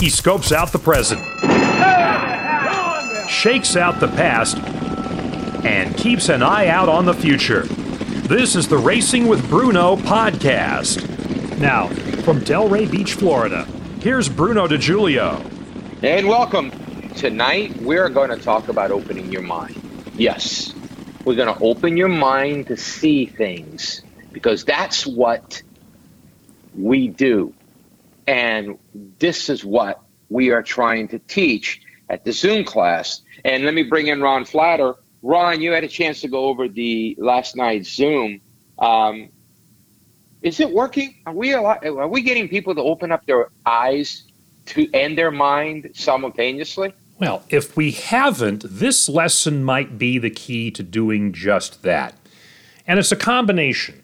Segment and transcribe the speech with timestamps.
[0.00, 1.20] He scopes out the present,
[3.28, 4.56] shakes out the past,
[5.64, 7.62] and keeps an eye out on the future.
[8.28, 11.04] This is the Racing with Bruno podcast.
[11.58, 11.88] Now,
[12.22, 13.64] from Delray Beach, Florida,
[14.00, 15.42] here's Bruno De Julio.
[16.02, 16.70] And welcome.
[17.16, 19.82] Tonight, we're going to talk about opening your mind.
[20.14, 20.72] Yes,
[21.24, 25.60] we're going to open your mind to see things because that's what
[26.76, 27.52] we do.
[28.28, 28.78] And
[29.18, 31.80] this is what we are trying to teach
[32.10, 33.22] at the Zoom class.
[33.42, 34.96] And let me bring in Ron Flatter.
[35.22, 38.42] Ron, you had a chance to go over the last night's Zoom.
[38.78, 39.30] Um,
[40.42, 41.16] is it working?
[41.24, 44.24] Are we are we getting people to open up their eyes
[44.66, 46.92] to and their mind simultaneously?
[47.18, 52.14] Well, if we haven't, this lesson might be the key to doing just that.
[52.86, 54.02] And it's a combination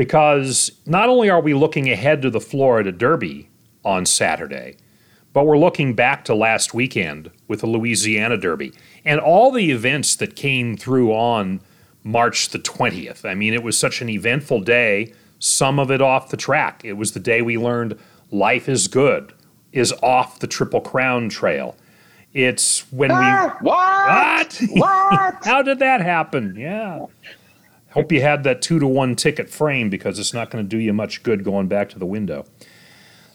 [0.00, 3.50] because not only are we looking ahead to the Florida Derby
[3.84, 4.78] on Saturday,
[5.34, 8.72] but we're looking back to last weekend with the Louisiana Derby
[9.04, 11.60] and all the events that came through on
[12.02, 13.28] March the 20th.
[13.28, 16.80] I mean, it was such an eventful day, some of it off the track.
[16.82, 17.98] It was the day we learned
[18.30, 19.34] life is good,
[19.72, 21.76] is off the Triple Crown Trail.
[22.32, 23.66] It's when ah, we.
[23.66, 24.60] What?
[24.60, 24.60] What?
[24.70, 25.44] what?
[25.44, 26.56] How did that happen?
[26.56, 27.04] Yeah.
[27.90, 30.78] Hope you had that two to one ticket frame because it's not going to do
[30.78, 32.44] you much good going back to the window.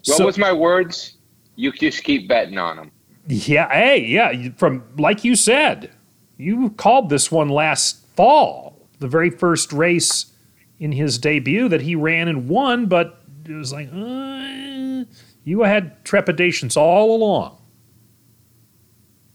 [0.05, 1.17] What so, was my words?
[1.55, 2.91] You just keep betting on them.
[3.27, 3.69] Yeah.
[3.69, 4.49] Hey, yeah.
[4.55, 5.91] From like you said,
[6.37, 10.31] you called this one last fall, the very first race
[10.79, 15.05] in his debut that he ran and won, but it was like uh,
[15.43, 17.57] you had trepidations all along.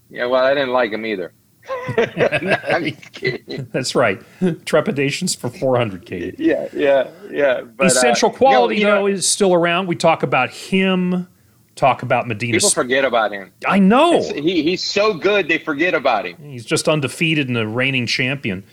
[0.08, 1.32] Yeah, well, I didn't like him either.
[3.72, 4.20] That's right.
[4.64, 6.36] Trepidations for 400k.
[6.38, 7.62] Yeah, yeah, yeah.
[7.62, 9.86] But, Essential uh, quality you know, though know, is still around.
[9.86, 11.28] We talk about him.
[11.76, 12.58] Talk about Medina.
[12.58, 13.52] People forget about him.
[13.66, 14.22] I know.
[14.34, 16.36] he, he's so good, they forget about him.
[16.36, 18.64] He's just undefeated and a reigning champion.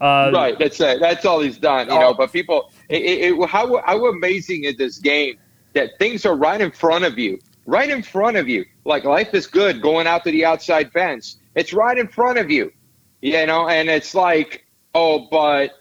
[0.00, 0.58] Uh, right.
[0.58, 1.00] That's it.
[1.00, 1.88] That's all he's done.
[1.88, 2.14] You oh, know.
[2.14, 5.36] But people, it, it, how how amazing is this game
[5.74, 8.64] that things are right in front of you, right in front of you.
[8.84, 12.50] Like life is good, going out to the outside fence it's right in front of
[12.50, 12.72] you,
[13.22, 15.72] you know, and it's like, oh, but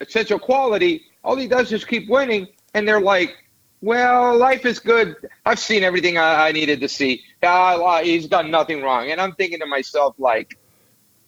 [0.00, 2.48] essential quality, all he does is keep winning.
[2.72, 3.36] And they're like,
[3.82, 5.14] well, life is good.
[5.44, 7.22] I've seen everything I, I needed to see.
[7.42, 9.10] Uh, he's done nothing wrong.
[9.10, 10.58] And I'm thinking to myself, like,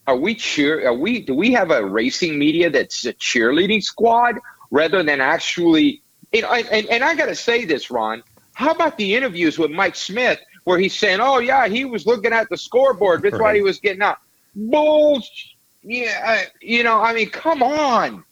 [0.07, 0.89] are we cheer?
[0.89, 1.21] Are we?
[1.21, 4.37] Do we have a racing media that's a cheerleading squad
[4.71, 6.03] rather than actually?
[6.33, 8.23] You know, and, and I got to say this, Ron.
[8.55, 12.33] How about the interviews with Mike Smith where he's saying, "Oh yeah, he was looking
[12.33, 13.23] at the scoreboard.
[13.23, 13.41] That's right.
[13.41, 14.19] why he was getting out."
[14.55, 15.53] Bullshit.
[15.83, 18.25] Yeah, you know, I mean, come on.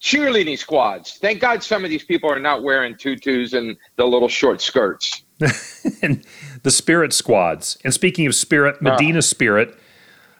[0.00, 1.18] Cheerleading squads.
[1.18, 5.22] Thank God some of these people are not wearing tutus and the little short skirts.
[6.02, 6.24] and
[6.62, 7.76] the spirit squads.
[7.84, 8.84] And speaking of spirit, ah.
[8.84, 9.22] Medina uh.
[9.22, 9.78] Spirit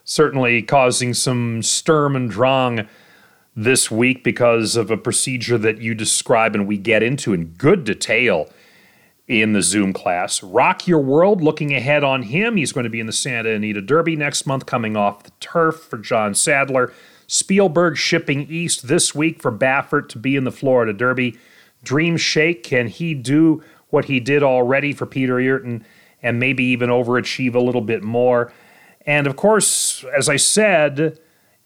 [0.05, 2.89] certainly causing some sturm and drang
[3.55, 7.85] this week because of a procedure that you describe and we get into in good
[7.85, 8.49] detail
[9.31, 10.43] in the Zoom class.
[10.43, 12.57] Rock Your World, looking ahead on him.
[12.57, 15.85] He's going to be in the Santa Anita Derby next month, coming off the turf
[15.85, 16.93] for John Sadler.
[17.29, 21.39] Spielberg shipping east this week for Baffert to be in the Florida Derby.
[21.85, 25.85] Dream Shake, can he do what he did already for Peter Eurton
[26.21, 28.53] and maybe even overachieve a little bit more?
[29.07, 31.21] And of course, as I said,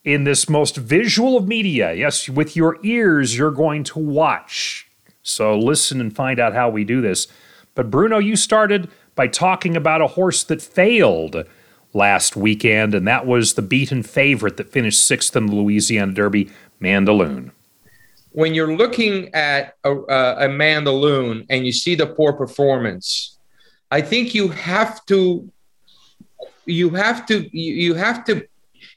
[0.05, 4.87] in this most visual of media, yes, with your ears, you're going to watch.
[5.23, 7.27] So listen and find out how we do this.
[7.75, 11.45] But Bruno, you started by talking about a horse that failed
[11.93, 16.51] last weekend, and that was the beaten favorite that finished sixth in the Louisiana Derby,
[16.81, 17.51] Mandaloun.
[18.33, 23.39] When you're looking at a, uh, a Mandaloun and you see the poor performance,
[23.91, 25.51] I think you have to,
[26.67, 28.47] you have to, you have to,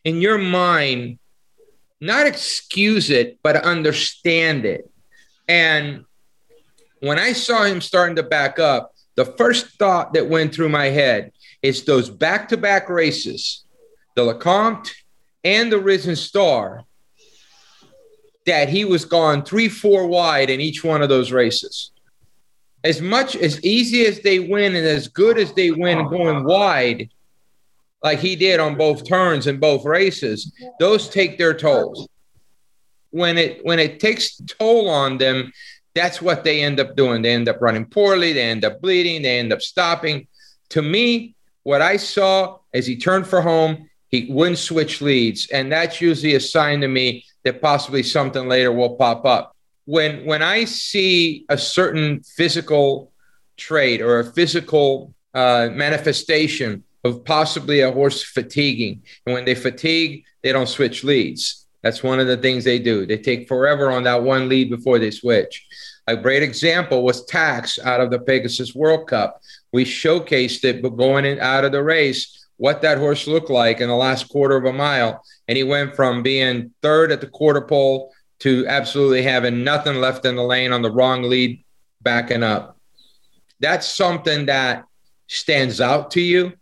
[0.03, 1.19] in your mind,
[2.01, 4.89] not excuse it, but understand it.
[5.47, 6.05] And
[7.01, 10.85] when I saw him starting to back up, the first thought that went through my
[10.85, 13.65] head is those back to back races,
[14.15, 14.91] the Lecomte
[15.43, 16.83] and the Risen Star,
[18.45, 21.91] that he was gone three, four wide in each one of those races.
[22.83, 27.09] As much as easy as they win and as good as they win going wide,
[28.03, 32.07] like he did on both turns in both races, those take their tolls.
[33.09, 35.51] When it when it takes toll on them,
[35.97, 37.21] that's what they end up doing.
[37.21, 40.27] They end up running poorly, they end up bleeding, they end up stopping.
[40.69, 45.49] To me, what I saw as he turned for home, he wouldn't switch leads.
[45.49, 49.55] And that's usually a sign to me that possibly something later will pop up.
[49.85, 53.11] When when I see a certain physical
[53.57, 59.03] trait or a physical uh, manifestation of possibly a horse fatiguing.
[59.25, 61.66] And when they fatigue, they don't switch leads.
[61.83, 63.05] That's one of the things they do.
[63.05, 65.65] They take forever on that one lead before they switch.
[66.07, 69.41] A great example was Tax out of the Pegasus World Cup.
[69.73, 73.81] We showcased it, but going in, out of the race, what that horse looked like
[73.81, 75.23] in the last quarter of a mile.
[75.47, 80.25] And he went from being third at the quarter pole to absolutely having nothing left
[80.25, 81.63] in the lane on the wrong lead,
[82.01, 82.77] backing up.
[83.59, 84.85] That's something that
[85.27, 86.53] stands out to you.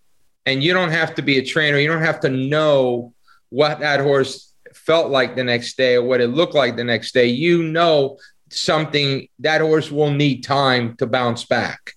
[0.45, 1.77] And you don't have to be a trainer.
[1.77, 3.13] You don't have to know
[3.49, 4.53] what that horse
[4.85, 7.27] felt like the next day or what it looked like the next day.
[7.27, 8.17] You know
[8.49, 11.93] something that horse will need time to bounce back.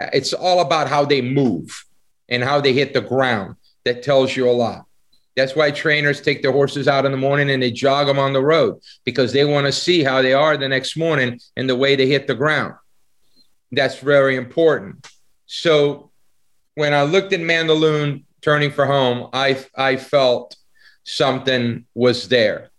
[0.00, 1.84] It's all about how they move
[2.28, 3.56] and how they hit the ground.
[3.84, 4.84] That tells you a lot.
[5.36, 8.32] That's why trainers take their horses out in the morning and they jog them on
[8.32, 11.76] the road because they want to see how they are the next morning and the
[11.76, 12.74] way they hit the ground.
[13.70, 15.06] That's very important.
[15.44, 16.10] So
[16.74, 20.56] when I looked at Mandaloun turning for home, I I felt
[21.06, 22.70] something was there.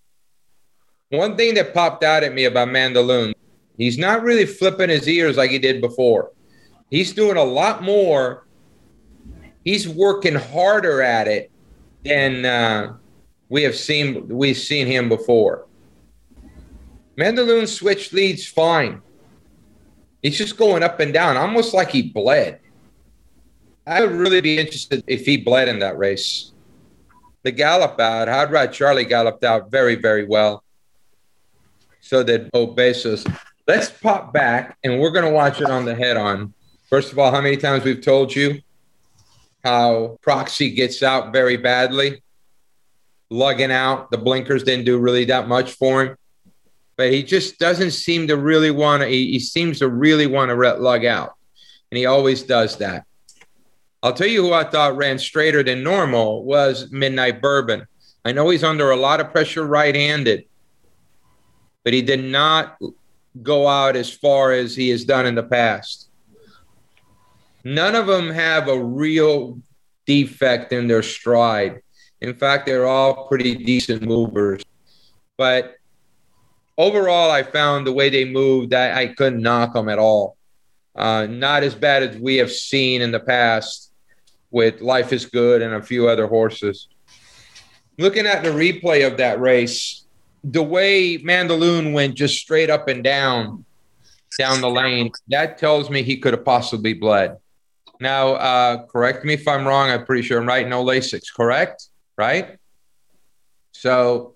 [1.10, 3.34] One thing that popped out at me about Mandaloun,
[3.78, 6.32] he's not really flipping his ears like he did before.
[6.92, 8.46] He's doing a lot more.
[9.64, 11.52] He's working harder at it
[12.04, 12.98] than uh,
[13.50, 14.28] we have seen.
[14.28, 15.66] We've seen him before.
[17.18, 19.02] Mandaloun switch leads fine.
[20.22, 22.60] He's just going up and down, almost like he bled.
[23.86, 26.52] I would really be interested if he bled in that race.
[27.44, 30.64] The gallop out, Hot Rod Charlie galloped out very, very well
[32.02, 33.26] so that O Besos.
[33.68, 36.54] Let's pop back and we're going to watch it on the head on.
[36.90, 38.62] First of all, how many times we've told you
[39.64, 42.24] how Proxy gets out very badly,
[43.30, 44.10] lugging out.
[44.12, 46.18] The blinkers didn't do really that much for him,
[46.96, 49.10] but he just doesn't seem to really want to.
[49.10, 51.34] He, he, seems to really want to lug out,
[51.92, 53.06] and he always does that.
[54.04, 57.88] I'll tell you who I thought ran straighter than normal was Midnight Bourbon.
[58.24, 60.46] I know he's under a lot of pressure right handed,
[61.84, 62.78] but he did not
[63.42, 66.10] go out as far as he has done in the past.
[67.64, 69.60] None of them have a real
[70.06, 71.82] defect in their stride.
[72.22, 74.64] In fact, they're all pretty decent movers.
[75.38, 75.76] But
[76.78, 80.38] overall, I found the way they moved, I, I couldn't knock them at all.
[80.96, 83.87] Uh, not as bad as we have seen in the past
[84.52, 86.88] with Life is Good and a few other horses.
[87.98, 90.06] Looking at the replay of that race,
[90.44, 93.66] the way Mandaloun went just straight up and down
[94.38, 97.38] down the lane, that tells me he could have possibly bled.
[98.00, 99.90] Now, uh, correct me if I'm wrong.
[99.90, 100.68] I'm pretty sure I'm right.
[100.68, 101.88] No Lasix, correct?
[102.16, 102.58] Right.
[103.72, 104.36] So,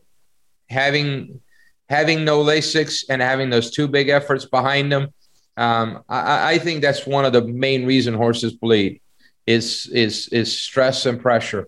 [0.70, 1.40] having
[1.88, 5.14] having no Lasix and having those two big efforts behind them,
[5.58, 9.02] um, I, I think that's one of the main reason horses bleed
[9.48, 11.68] is is is stress and pressure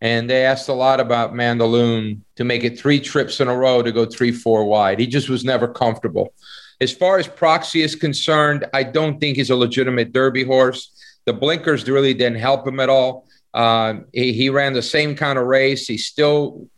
[0.00, 3.82] and they asked a lot about Mandaloun to make it three trips in a row
[3.82, 4.98] to go three, four wide.
[4.98, 6.32] He just was never comfortable.
[6.80, 10.92] As far as Proxy is concerned, I don't think he's a legitimate Derby horse.
[11.26, 13.26] The blinkers really didn't help him at all.
[13.52, 15.86] Uh, he, he, ran the same kind of race.
[15.86, 16.68] He's still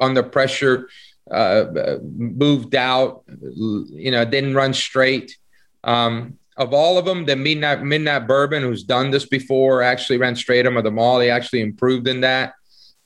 [0.00, 0.88] under pressure,
[1.30, 1.64] uh,
[2.00, 5.36] moved out, you know, didn't run straight.
[5.84, 10.36] Um, of all of them, the Midnight Midnight Bourbon, who's done this before, actually ran
[10.36, 11.18] straight him of them all.
[11.18, 12.52] He actually improved in that.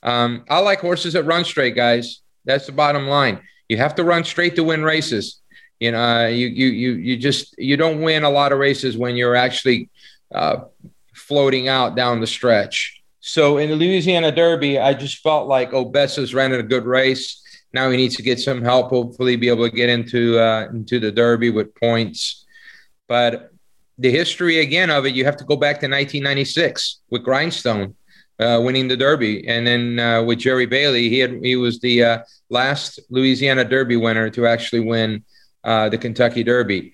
[0.03, 2.21] Um, I like horses that run straight, guys.
[2.43, 3.39] That's the bottom line.
[3.69, 5.41] You have to run straight to win races.
[5.79, 9.15] You know, you you you you just you don't win a lot of races when
[9.15, 9.89] you're actually
[10.33, 10.65] uh,
[11.13, 13.01] floating out down the stretch.
[13.21, 17.41] So in the Louisiana Derby, I just felt like O Besos ran a good race.
[17.71, 18.89] Now he needs to get some help.
[18.89, 22.41] Hopefully, be able to get into uh, into the Derby with points.
[23.07, 23.51] But
[23.97, 27.95] the history again of it, you have to go back to 1996 with Grindstone
[28.39, 32.03] uh, winning the Derby, and then uh, with Jerry Bailey, he had he was the
[32.03, 32.17] uh,
[32.49, 35.23] last Louisiana Derby winner to actually win
[35.63, 36.93] uh, the Kentucky Derby.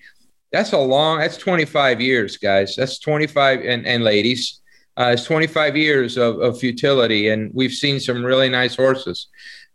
[0.52, 1.18] That's a long.
[1.18, 2.76] That's 25 years, guys.
[2.76, 4.60] That's 25 and and ladies.
[4.96, 9.28] Uh, it's 25 years of, of futility, and we've seen some really nice horses.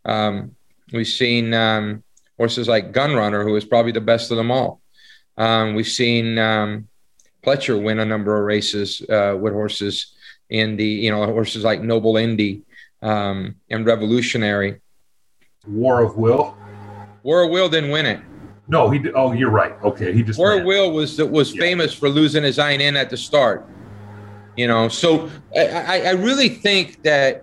[0.04, 0.54] Um,
[0.92, 2.04] we've seen um,
[2.38, 4.80] horses like Gun Runner, who is probably the best of them all.
[5.36, 6.88] Um, we've seen um,
[7.48, 10.12] Pletcher win a number of races uh, with horses
[10.50, 12.62] in the, you know, horses like Noble Indy
[13.00, 14.80] um, and Revolutionary.
[15.66, 16.54] War of Will.
[17.22, 18.20] War of Will didn't win it.
[18.68, 18.98] No, he.
[18.98, 19.72] Did, oh, you're right.
[19.82, 20.38] Okay, he just.
[20.38, 21.60] War of Will was was yeah.
[21.60, 23.66] famous for losing his eye in at the start.
[24.58, 27.42] You know, so I, I really think that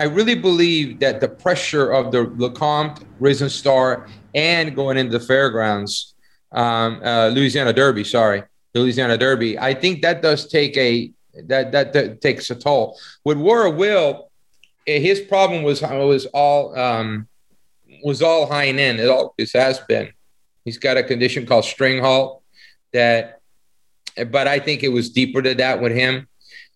[0.00, 5.24] I really believe that the pressure of the Lecomte, Risen Star, and going into the
[5.24, 6.14] fairgrounds
[6.52, 8.42] um, uh, Louisiana Derby, sorry,
[8.78, 9.58] the Louisiana Derby.
[9.58, 11.10] I think that does take a
[11.46, 12.98] that that, that takes a toll.
[13.24, 14.30] With War of Will,
[14.86, 17.28] eh, his problem was was all um,
[18.02, 19.00] was all hind end.
[19.00, 20.10] It always has been.
[20.64, 22.42] He's got a condition called string halt
[22.92, 23.40] that,
[24.30, 26.28] but I think it was deeper to that with him.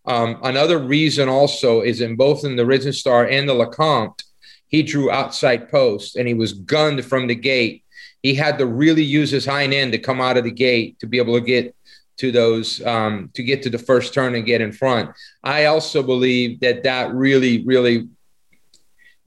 [0.04, 4.22] Um, another reason also is in both in the Risen Star and the Lecomte,
[4.66, 7.84] he drew outside post and he was gunned from the gate.
[8.22, 11.06] He had to really use his hind end to come out of the gate to
[11.06, 11.76] be able to get
[12.22, 15.10] to those um, to get to the first turn and get in front.
[15.42, 18.08] I also believe that that really, really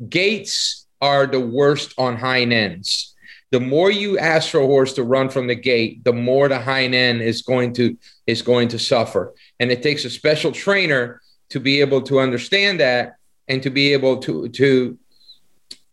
[0.07, 3.13] gates are the worst on hind ends.
[3.51, 6.57] The more you ask for a horse to run from the gate, the more the
[6.57, 7.97] hind end is going to
[8.27, 9.33] is going to suffer.
[9.59, 13.17] And it takes a special trainer to be able to understand that
[13.49, 14.97] and to be able to to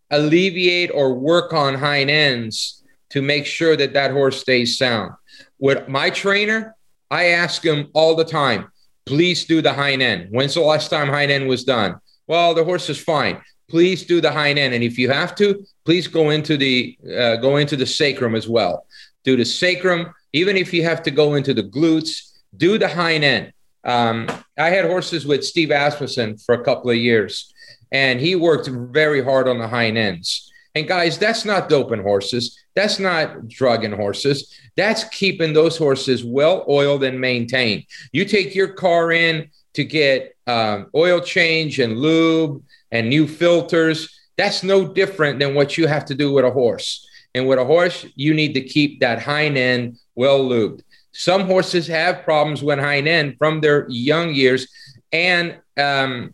[0.08, 5.14] alleviate or work on hind ends to make sure that that horse stays sound.
[5.58, 6.76] With my trainer,
[7.12, 8.72] I ask him all the time,
[9.04, 10.28] please do the hind end.
[10.30, 11.96] When's the last time hind end was done?
[12.26, 13.38] Well, the horse is fine.
[13.68, 17.36] Please do the hind end, and if you have to, please go into the uh,
[17.36, 18.86] go into the sacrum as well.
[19.24, 22.32] Do the sacrum, even if you have to go into the glutes.
[22.56, 23.52] Do the hind end.
[23.84, 24.28] Um,
[24.58, 27.52] I had horses with Steve Asmussen for a couple of years,
[27.90, 30.51] and he worked very hard on the hind ends.
[30.74, 32.58] And guys, that's not doping horses.
[32.74, 34.58] That's not drugging horses.
[34.76, 37.84] That's keeping those horses well oiled and maintained.
[38.12, 44.18] You take your car in to get um, oil change and lube and new filters.
[44.36, 47.06] That's no different than what you have to do with a horse.
[47.34, 50.82] And with a horse, you need to keep that hind end well lubed.
[51.12, 54.68] Some horses have problems with hind end from their young years.
[55.12, 56.32] And um,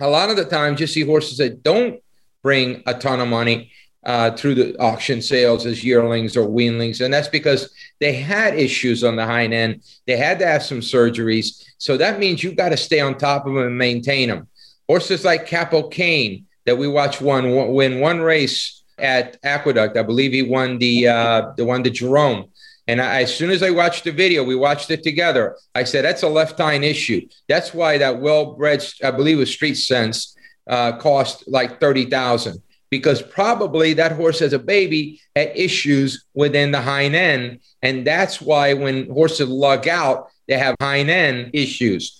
[0.00, 2.02] a lot of the times you see horses that don't
[2.42, 3.72] bring a ton of money
[4.04, 7.04] uh, through the auction sales as yearlings or weanlings.
[7.04, 9.82] And that's because they had issues on the hind end.
[10.06, 11.64] They had to have some surgeries.
[11.78, 14.48] So that means you've got to stay on top of them and maintain them.
[14.88, 19.96] Horses like Capo Kane that we watched one win one race at Aqueduct.
[19.96, 22.50] I believe he won the uh, the one the Jerome.
[22.86, 25.56] And I, as soon as I watched the video, we watched it together.
[25.74, 27.28] I said, that's a left hind issue.
[27.46, 30.34] That's why that well bred, I believe was Street Sense,
[30.68, 36.80] uh, cost like 30000 because probably that horse as a baby had issues within the
[36.80, 37.60] hind end.
[37.82, 42.18] And that's why when horses lug out, they have hind end issues.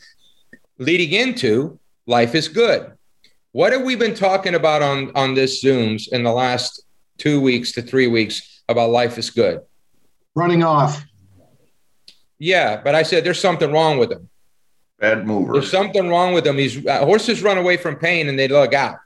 [0.78, 2.92] Leading into life is good.
[3.52, 6.82] What have we been talking about on, on this Zooms in the last
[7.16, 9.62] two weeks to three weeks about life is good?
[10.38, 11.04] running off.
[12.38, 14.30] Yeah, but I said there's something wrong with him.
[14.98, 15.52] Bad mover.
[15.52, 16.58] There's something wrong with him.
[16.58, 18.96] He's uh, horses run away from pain and they lug out.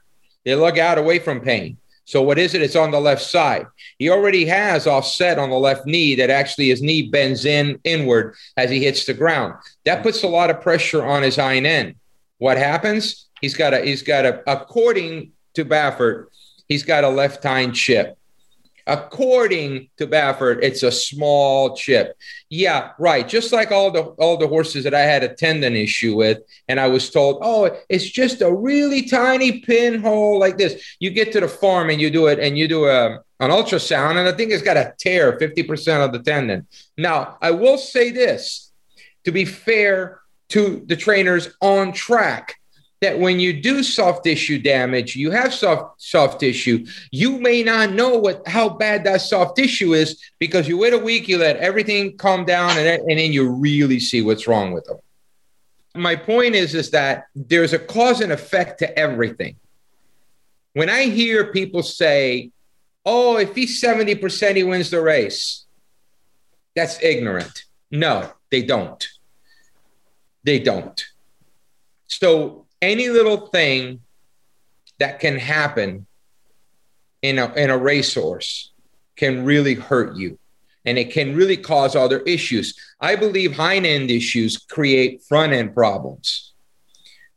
[0.43, 1.77] They lug out away from pain.
[2.05, 2.61] So what is it?
[2.61, 3.65] It's on the left side.
[3.97, 8.35] He already has offset on the left knee that actually his knee bends in inward
[8.57, 9.53] as he hits the ground.
[9.85, 11.95] That puts a lot of pressure on his hind end.
[12.39, 13.27] What happens?
[13.39, 16.25] He's got a he's got a according to Baffert,
[16.67, 18.17] he's got a left hind chip.
[18.85, 22.17] According to Baffert, it's a small chip.
[22.49, 23.27] Yeah, right.
[23.27, 26.79] Just like all the all the horses that I had a tendon issue with, and
[26.79, 30.95] I was told, oh, it's just a really tiny pinhole like this.
[30.99, 34.11] You get to the farm and you do it, and you do a an ultrasound,
[34.11, 36.65] and I think it's got a tear 50% of the tendon.
[36.97, 38.71] Now, I will say this
[39.25, 42.55] to be fair to the trainers on track
[43.03, 47.91] that when you do soft tissue damage, you have soft soft tissue, you may not
[47.91, 51.57] know what how bad that soft tissue is because you wait a week, you let
[51.57, 54.97] everything calm down, and then, and then you really see what's wrong with them.
[55.95, 59.57] My point is, is that there's a cause and effect to everything.
[60.73, 62.51] When I hear people say,
[63.05, 65.65] "Oh, if he's seventy percent, he wins the race,"
[66.75, 67.65] that's ignorant.
[67.91, 69.07] No, they don't.
[70.43, 71.03] They don't.
[72.07, 74.01] So any little thing
[74.99, 76.05] that can happen
[77.21, 78.71] in a, in a racehorse
[79.15, 80.37] can really hurt you
[80.85, 82.77] and it can really cause other issues.
[82.99, 86.51] I believe hind end issues create front end problems.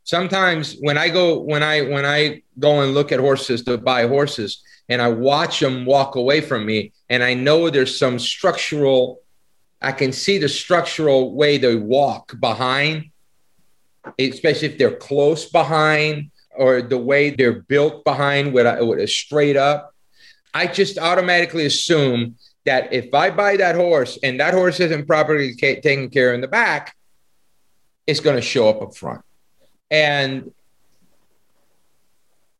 [0.03, 4.07] Sometimes when I go when I when I go and look at horses to buy
[4.07, 9.21] horses and I watch them walk away from me and I know there's some structural
[9.81, 13.11] I can see the structural way they walk behind
[14.19, 19.07] especially if they're close behind or the way they're built behind with a, with a
[19.07, 19.93] straight up.
[20.53, 22.35] I just automatically assume
[22.65, 26.35] that if I buy that horse and that horse isn't properly ca- taken care of
[26.35, 26.95] in the back,
[28.07, 29.21] it's going to show up up front.
[29.91, 30.51] And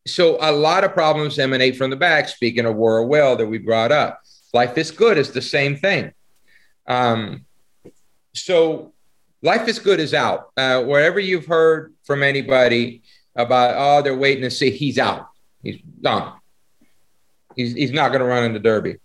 [0.06, 2.30] so a lot of problems emanate from the back.
[2.30, 4.22] Speaking of War Well that we brought up,
[4.54, 6.14] life is good is the same thing.
[6.88, 7.46] Um,
[8.34, 8.94] So
[9.42, 10.52] life is good is out.
[10.58, 13.04] Uh, wherever you've heard from anybody
[13.36, 15.28] about, oh, they're waiting to see, he's out.
[15.62, 16.34] He's done.
[17.56, 18.98] He's, he's not going to run in the Derby.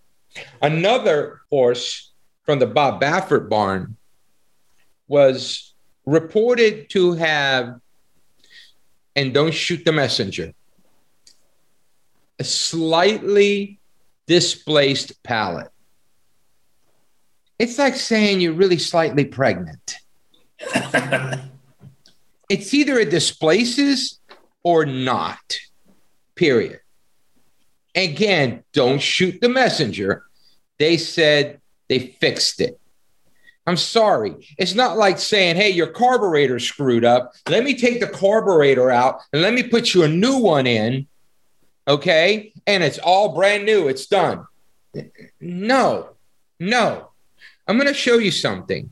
[0.61, 2.11] Another horse
[2.43, 3.97] from the Bob Baffert barn
[5.07, 5.73] was
[6.05, 7.79] reported to have,
[9.15, 10.53] and don't shoot the messenger,
[12.39, 13.79] a slightly
[14.27, 15.69] displaced palate.
[17.59, 19.97] It's like saying you're really slightly pregnant.
[22.49, 24.19] it's either it displaces
[24.63, 25.57] or not,
[26.35, 26.79] period.
[27.95, 30.23] Again, don't shoot the messenger.
[30.79, 32.79] They said they fixed it.
[33.65, 34.47] I'm sorry.
[34.57, 37.33] It's not like saying, hey, your carburetor screwed up.
[37.47, 41.07] Let me take the carburetor out and let me put you a new one in.
[41.87, 42.53] Okay.
[42.67, 43.87] And it's all brand new.
[43.87, 44.45] It's done.
[45.39, 46.09] No,
[46.59, 47.09] no.
[47.67, 48.91] I'm going to show you something.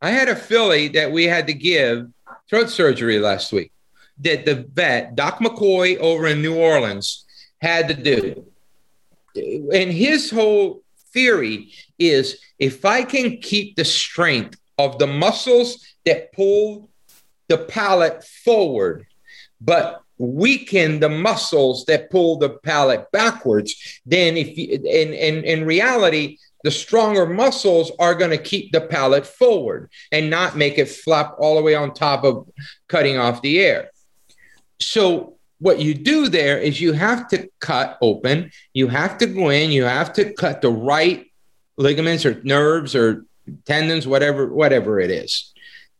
[0.00, 2.08] I had a filly that we had to give
[2.48, 3.72] throat surgery last week
[4.18, 7.24] that the vet, Doc McCoy over in New Orleans,
[7.60, 8.46] had to do.
[9.34, 16.32] And his whole theory is if I can keep the strength of the muscles that
[16.32, 16.90] pull
[17.48, 19.06] the palate forward,
[19.60, 25.64] but weaken the muscles that pull the palate backwards, then if you, in, in, in
[25.66, 30.88] reality, the stronger muscles are going to keep the palate forward and not make it
[30.88, 32.48] flap all the way on top of
[32.88, 33.92] cutting off the air.
[34.80, 39.50] So what you do there is you have to cut open, you have to go
[39.50, 41.30] in, you have to cut the right
[41.76, 43.24] ligaments or nerves or
[43.64, 45.52] tendons, whatever, whatever it is,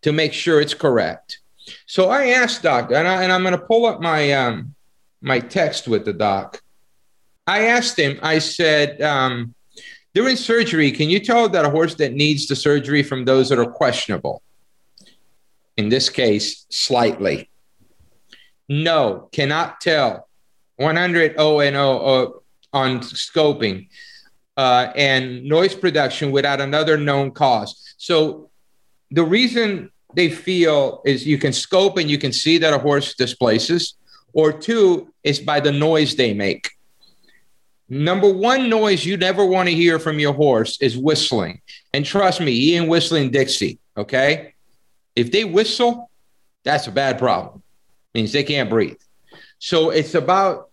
[0.02, 1.38] to make sure it's correct.
[1.86, 4.74] So I asked Doc, and, I, and I'm going to pull up my um,
[5.20, 6.60] my text with the doc.
[7.46, 8.18] I asked him.
[8.20, 9.54] I said, um,
[10.16, 13.58] during surgery, can you tell that a horse that needs the surgery from those that
[13.58, 14.42] are questionable?
[15.76, 17.50] In this case, slightly.
[18.66, 20.26] No, cannot tell.
[20.76, 22.30] 100 O and O uh,
[22.72, 23.88] on scoping
[24.56, 27.94] uh, and noise production without another known cause.
[27.98, 28.48] So
[29.10, 33.14] the reason they feel is you can scope and you can see that a horse
[33.16, 33.96] displaces,
[34.32, 36.70] or two is by the noise they make.
[37.88, 41.60] Number one noise you never want to hear from your horse is whistling.
[41.92, 44.54] And trust me, Ian whistling Dixie, okay?
[45.14, 46.10] If they whistle,
[46.64, 47.62] that's a bad problem
[48.16, 48.98] means they can't breathe.
[49.58, 50.70] So it's about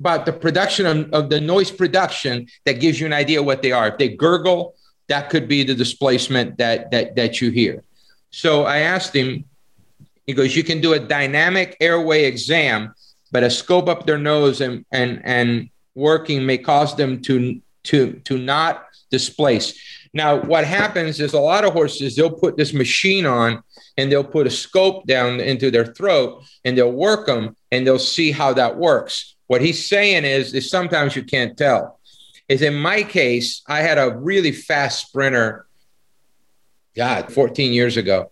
[0.00, 3.70] about the production of, of the noise production that gives you an idea what they
[3.72, 3.86] are.
[3.88, 4.74] If they gurgle,
[5.08, 7.82] that could be the displacement that that that you hear.
[8.30, 9.44] So I asked him,
[10.26, 12.94] he goes, you can do a dynamic airway exam,
[13.30, 18.14] but a scope up their nose and and and working may cause them to to
[18.24, 19.78] to not displace.
[20.14, 23.62] Now, what happens is a lot of horses, they'll put this machine on
[23.96, 27.98] and they'll put a scope down into their throat and they'll work them and they'll
[27.98, 29.34] see how that works.
[29.48, 31.98] What he's saying is, is sometimes you can't tell.
[32.48, 35.66] Is in my case, I had a really fast sprinter,
[36.94, 38.30] God, 14 years ago.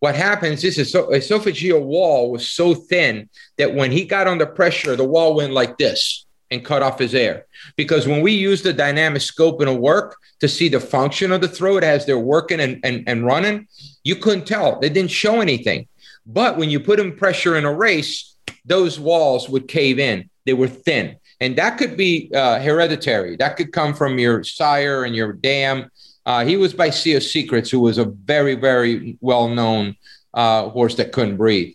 [0.00, 4.94] What happens is his esophageal wall was so thin that when he got under pressure,
[4.94, 7.46] the wall went like this and cut off his air.
[7.76, 11.40] Because when we use the dynamic scope in a work to see the function of
[11.40, 13.66] the throat as they're working and, and, and running,
[14.04, 14.78] you couldn't tell.
[14.78, 15.88] They didn't show anything.
[16.26, 20.28] But when you put in pressure in a race, those walls would cave in.
[20.44, 21.16] They were thin.
[21.40, 23.36] And that could be uh, hereditary.
[23.36, 25.90] That could come from your sire and your dam.
[26.24, 29.96] Uh, he was by Sea of Secrets, who was a very, very well known
[30.34, 31.74] uh, horse that couldn't breathe.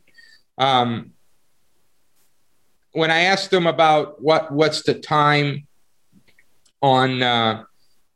[0.57, 1.10] Um,
[2.93, 5.67] when I asked him about what what's the time
[6.81, 7.63] on uh,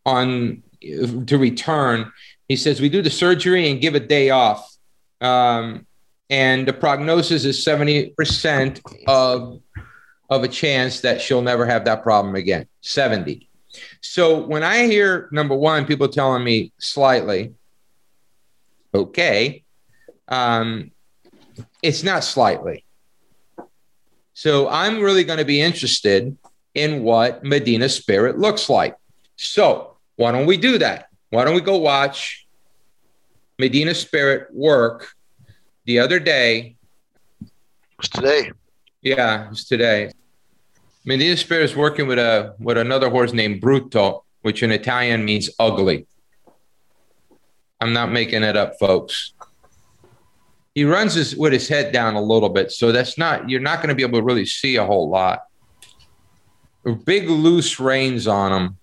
[0.05, 2.11] on to return,
[2.47, 4.75] he says we do the surgery and give a day off,
[5.21, 5.85] um,
[6.29, 9.61] and the prognosis is seventy percent of
[10.29, 12.67] of a chance that she'll never have that problem again.
[12.81, 13.49] Seventy.
[14.01, 17.53] So when I hear number one, people telling me slightly,
[18.93, 19.63] okay,
[20.29, 20.91] um,
[21.81, 22.85] it's not slightly
[24.36, 26.38] so I'm really going to be interested
[26.74, 28.98] in what Medina Spirit looks like.
[29.38, 31.08] So why don't we do that?
[31.30, 32.45] Why don't we go watch
[33.58, 35.15] Medina Spirit work
[35.86, 36.76] the other day?
[37.98, 38.52] It's today.
[39.02, 40.12] Yeah, it's today.
[41.06, 45.50] Medina Spirit is working with a with another horse named Bruto, which in Italian means
[45.60, 46.08] ugly.
[47.80, 49.35] I'm not making it up, folks
[50.75, 53.77] he runs his with his head down a little bit, so that's not you're not
[53.77, 55.45] going to be able to really see a whole lot.
[57.05, 58.77] Big loose reins on him.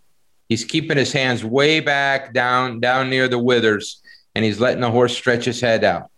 [0.48, 4.02] He's keeping his hands way back down, down near the withers,
[4.34, 6.10] and he's letting the horse stretch his head out.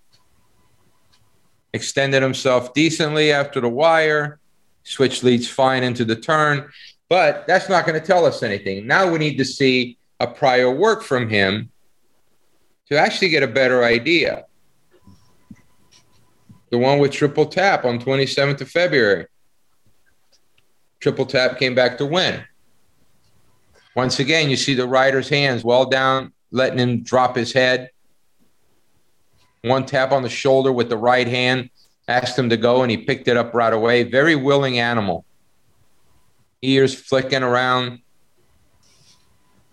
[1.72, 4.38] Extended himself decently after the wire.
[4.84, 6.70] Switch leads fine into the turn,
[7.08, 8.86] but that's not going to tell us anything.
[8.86, 11.70] Now we need to see a prior work from him
[12.88, 14.44] to actually get a better idea.
[16.74, 19.28] The one with triple tap on 27th of February.
[20.98, 22.42] Triple tap came back to win.
[23.94, 27.90] Once again, you see the rider's hands well down, letting him drop his head.
[29.62, 31.70] One tap on the shoulder with the right hand,
[32.08, 34.02] asked him to go, and he picked it up right away.
[34.02, 35.24] Very willing animal.
[36.60, 38.00] Ears flicking around.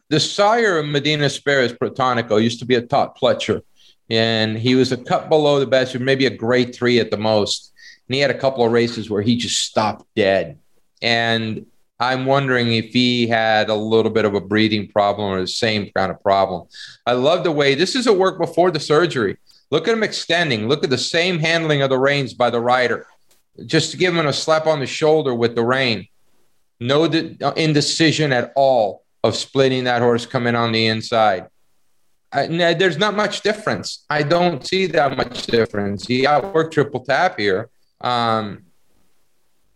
[0.10, 3.64] The sire of Medina Spirit, Protonico, used to be a top pletcher,
[4.12, 7.72] and he was a cut below the best, maybe a grade three at the most.
[8.08, 10.60] And he had a couple of races where he just stopped dead.
[11.02, 11.66] And
[11.98, 15.90] I'm wondering if he had a little bit of a breathing problem or the same
[15.96, 16.68] kind of problem.
[17.06, 19.38] I love the way this is a work before the surgery.
[19.70, 20.68] Look at him extending.
[20.68, 23.08] Look at the same handling of the reins by the rider.
[23.66, 26.10] Just to give him a slap on the shoulder with the rein.
[26.82, 31.48] No indecision at all of splitting that horse coming on the inside.
[32.34, 34.06] I, there's not much difference.
[34.10, 36.08] I don't see that much difference.
[36.08, 37.70] He outworked triple tap here.
[38.00, 38.64] Um,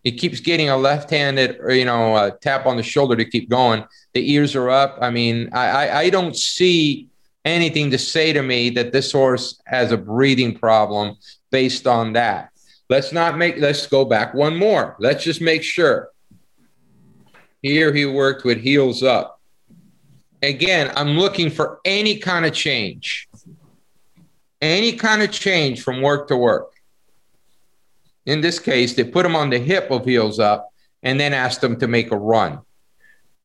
[0.04, 3.50] he keeps getting a left-handed, or, you know, uh, tap on the shoulder to keep
[3.50, 3.84] going.
[4.14, 4.98] The ears are up.
[5.02, 7.10] I mean, I, I, I don't see
[7.44, 11.16] anything to say to me that this horse has a breathing problem
[11.52, 12.52] based on that.
[12.88, 14.96] Let's not make, let's go back one more.
[15.00, 16.10] Let's just make sure.
[17.62, 19.35] Here he worked with heels up.
[20.46, 23.28] Again, I'm looking for any kind of change,
[24.62, 26.72] any kind of change from work to work.
[28.28, 30.70] In this case, they put him on the hip of heels up
[31.02, 32.60] and then asked him to make a run.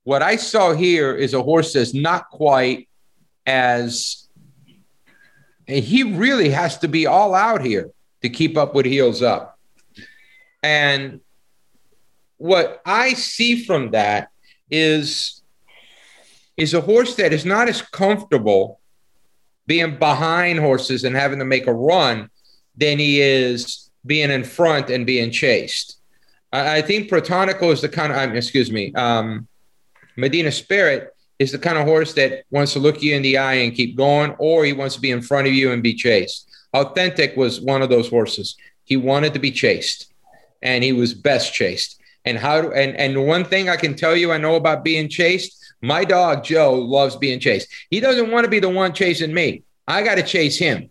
[0.04, 2.88] What I saw here is a horse that's not quite
[3.46, 4.28] as
[5.66, 9.58] he really has to be all out here to keep up with heels up.
[10.62, 11.20] And
[12.36, 14.28] what I see from that
[14.70, 15.39] is
[16.60, 18.80] is a horse that is not as comfortable
[19.66, 22.28] being behind horses and having to make a run
[22.76, 25.98] than he is being in front and being chased.
[26.52, 29.46] I think Protonico is the kind of, um, excuse me, um,
[30.16, 33.54] Medina Spirit is the kind of horse that wants to look you in the eye
[33.54, 36.50] and keep going, or he wants to be in front of you and be chased.
[36.74, 38.56] Authentic was one of those horses.
[38.84, 40.12] He wanted to be chased,
[40.60, 42.00] and he was best chased.
[42.24, 42.60] And how?
[42.60, 45.56] Do, and and one thing I can tell you, I know about being chased.
[45.82, 47.68] My dog Joe loves being chased.
[47.90, 49.62] He doesn't want to be the one chasing me.
[49.88, 50.90] I got to chase him,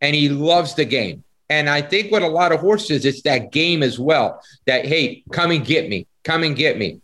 [0.00, 1.24] and he loves the game.
[1.50, 4.42] And I think with a lot of horses, it's that game as well.
[4.66, 7.00] That hey, come and get me, come and get me.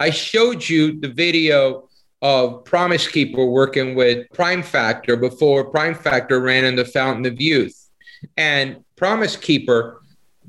[0.00, 1.88] I showed you the video
[2.22, 7.40] of Promise Keeper working with Prime Factor before Prime Factor ran in the Fountain of
[7.40, 7.88] Youth.
[8.36, 10.01] And Promise Keeper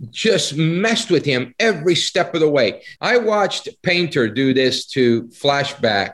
[0.10, 2.84] just messed with him every step of the way.
[3.00, 6.14] I watched Painter do this to Flashback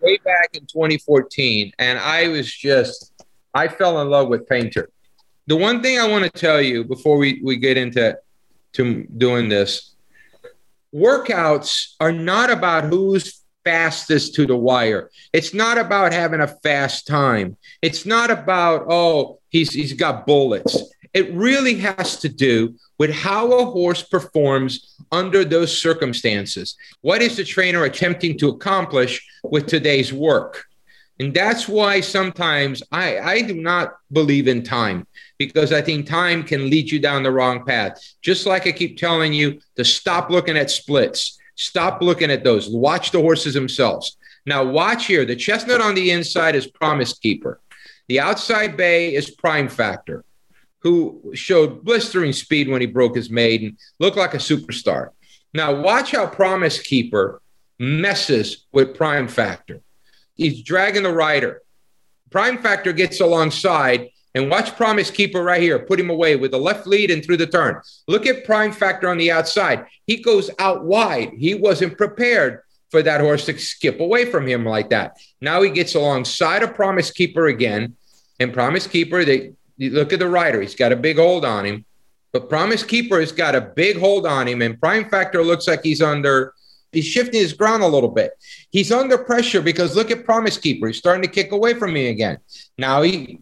[0.00, 3.12] way back in 2014, and I was just,
[3.54, 4.90] I fell in love with Painter.
[5.46, 8.16] The one thing I want to tell you before we, we get into
[8.74, 9.94] to doing this
[10.94, 15.10] workouts are not about who's fastest to the wire.
[15.32, 17.56] It's not about having a fast time.
[17.82, 20.82] It's not about, oh, he's, he's got bullets.
[21.14, 26.76] It really has to do with how a horse performs under those circumstances.
[27.00, 30.64] What is the trainer attempting to accomplish with today's work?
[31.20, 36.44] And that's why sometimes I, I do not believe in time because I think time
[36.44, 38.00] can lead you down the wrong path.
[38.22, 42.68] Just like I keep telling you to stop looking at splits Stop looking at those.
[42.68, 44.16] Watch the horses themselves.
[44.46, 45.24] Now, watch here.
[45.24, 47.60] The chestnut on the inside is Promise Keeper.
[48.06, 50.24] The outside bay is Prime Factor,
[50.80, 55.10] who showed blistering speed when he broke his maiden, looked like a superstar.
[55.52, 57.40] Now, watch how Promise Keeper
[57.78, 59.80] messes with Prime Factor.
[60.34, 61.62] He's dragging the rider.
[62.30, 65.78] Prime Factor gets alongside and watch Promise Keeper right here.
[65.78, 67.80] Put him away with the left lead and through the turn.
[68.06, 69.86] Look at Prime Factor on the outside.
[70.06, 71.32] He goes out wide.
[71.36, 72.60] He wasn't prepared
[72.90, 75.16] for that horse to skip away from him like that.
[75.40, 77.96] Now he gets alongside of Promise Keeper again.
[78.40, 80.60] And Promise Keeper, they look at the rider.
[80.60, 81.84] He's got a big hold on him.
[82.32, 84.62] But Promise Keeper has got a big hold on him.
[84.62, 86.54] And Prime Factor looks like he's under
[86.92, 88.32] he's shifting his ground a little bit.
[88.70, 90.88] He's under pressure because look at Promise Keeper.
[90.88, 92.38] He's starting to kick away from me again.
[92.76, 93.40] Now he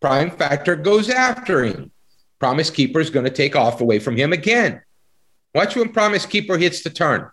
[0.00, 1.90] Prime Factor goes after him.
[2.38, 4.82] Promise Keeper is going to take off away from him again.
[5.54, 7.30] Watch when Promise Keeper hits the turn.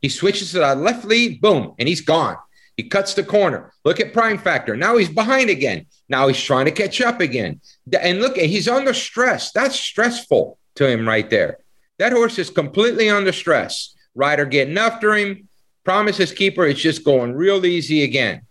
[0.00, 2.36] He switches to that left lead, boom, and he's gone.
[2.76, 3.72] He cuts the corner.
[3.84, 4.76] Look at prime factor.
[4.76, 5.86] Now he's behind again.
[6.08, 7.60] Now he's trying to catch up again.
[8.00, 9.52] And look, he's under stress.
[9.52, 11.58] That's stressful to him right there.
[11.98, 13.94] That horse is completely under stress.
[14.14, 15.48] Rider getting after him.
[15.84, 18.42] Promises keeper is just going real easy again.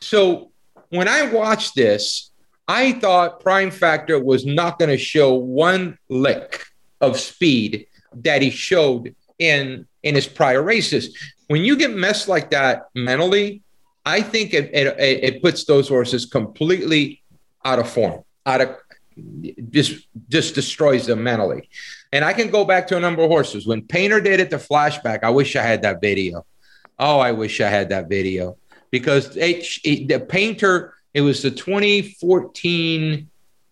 [0.00, 0.50] So
[0.90, 2.30] when I watched this,
[2.66, 6.64] I thought Prime Factor was not going to show one lick
[7.00, 11.16] of speed that he showed in in his prior races.
[11.48, 13.62] When you get messed like that mentally,
[14.04, 17.22] I think it, it, it puts those horses completely
[17.64, 18.76] out of form, out of
[19.70, 21.68] just just destroys them mentally.
[22.12, 23.66] And I can go back to a number of horses.
[23.66, 26.46] When Painter did it, the flashback, I wish I had that video.
[26.98, 28.56] Oh, I wish I had that video
[28.90, 33.28] because it, it, the Painter, it was the 2014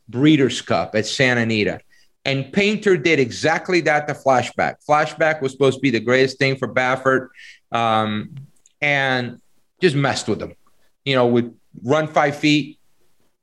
[0.09, 1.81] Breeders' Cup at Santa Anita.
[2.25, 4.77] And Painter did exactly that The flashback.
[4.87, 7.29] Flashback was supposed to be the greatest thing for Baffert
[7.73, 8.35] um,
[8.81, 9.41] and
[9.81, 10.55] just messed with him.
[11.05, 12.79] You know, would run five feet,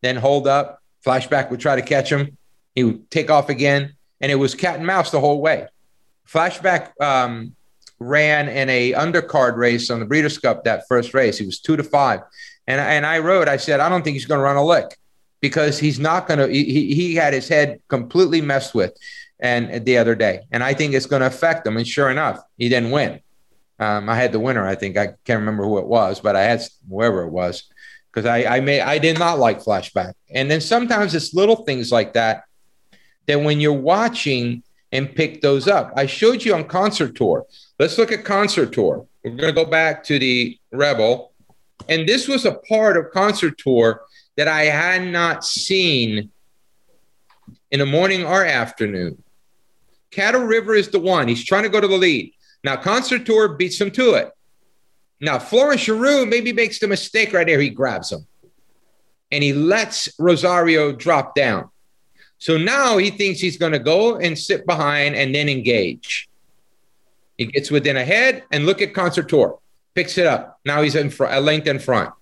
[0.01, 0.81] then hold up.
[1.05, 2.37] Flashback would try to catch him.
[2.75, 3.93] He would take off again.
[4.21, 5.67] And it was cat and mouse the whole way.
[6.27, 7.55] Flashback um,
[7.99, 11.37] ran in a undercard race on the Breeders' Cup that first race.
[11.37, 12.21] He was two to five.
[12.67, 14.97] And, and I wrote, I said, I don't think he's going to run a lick
[15.47, 18.97] because he's not going to, he, he had his head completely messed with
[19.39, 20.39] and the other day.
[20.51, 21.77] And I think it's going to affect him.
[21.77, 23.19] And sure enough, he didn't win.
[23.77, 24.65] Um, I had the winner.
[24.65, 27.65] I think I can't remember who it was, but I had whoever it was
[28.09, 30.13] because I I may I did not like flashback.
[30.33, 32.45] And then sometimes it's little things like that
[33.27, 35.91] that when you're watching and pick those up.
[35.95, 37.45] I showed you on concert tour.
[37.77, 39.05] Let's look at concert tour.
[39.23, 41.33] We're going to go back to the Rebel,
[41.89, 44.01] and this was a part of concert tour
[44.37, 46.31] that I had not seen
[47.71, 49.21] in the morning or afternoon.
[50.11, 51.27] Caddo River is the one.
[51.27, 52.33] He's trying to go to the lead.
[52.63, 54.31] Now, Concert Tour beats him to it.
[55.19, 57.59] Now, Florent Geroux maybe makes the mistake right there.
[57.59, 58.25] He grabs him
[59.31, 61.69] and he lets Rosario drop down.
[62.37, 66.29] So now he thinks he's going to go and sit behind and then engage.
[67.37, 69.59] He gets within a head and look at Concert Tour,
[69.93, 70.59] picks it up.
[70.65, 72.13] Now he's in front, a length in front.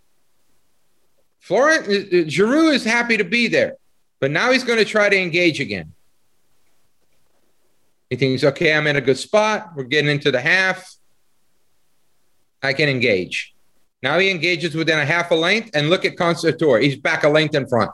[1.44, 3.76] Florent uh, uh, Geroux is happy to be there,
[4.22, 5.92] but now he's going to try to engage again.
[8.10, 9.72] He thinks, okay, I'm in a good spot.
[9.76, 10.96] We're getting into the half.
[12.62, 13.54] I can engage.
[14.02, 17.30] Now he engages within a half a length and look at Concert He's back a
[17.30, 17.92] length in front.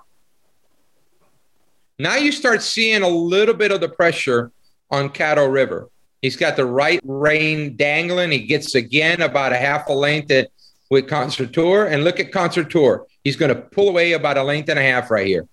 [1.98, 4.52] Now you start seeing a little bit of the pressure
[4.92, 5.90] on Caddo River.
[6.22, 8.32] He's got the right rein dangling.
[8.32, 10.52] He gets again about a half a length at,
[10.92, 11.88] with Concert Tour.
[11.88, 13.08] And look at Concert Tour.
[13.24, 15.48] He's going to pull away about a length and a half right here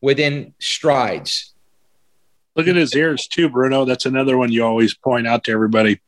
[0.00, 1.54] within strides.
[2.54, 3.84] Look at his ears too, Bruno.
[3.84, 6.00] That's another one you always point out to everybody.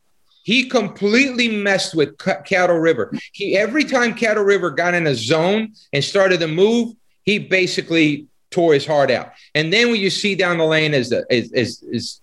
[0.45, 3.13] He completely messed with Caddo River.
[3.33, 8.29] He every time Caddo River got in a zone and started to move, he basically
[8.51, 9.33] tore his heart out.
[9.55, 12.21] And then when you see down the lane is the is is, is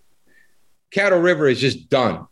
[0.91, 2.25] Caddo River is just done.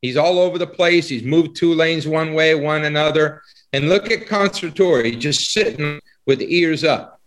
[0.00, 1.08] He's all over the place.
[1.08, 3.42] He's moved two lanes one way, one another.
[3.74, 7.20] And look at Concert just sitting with ears up.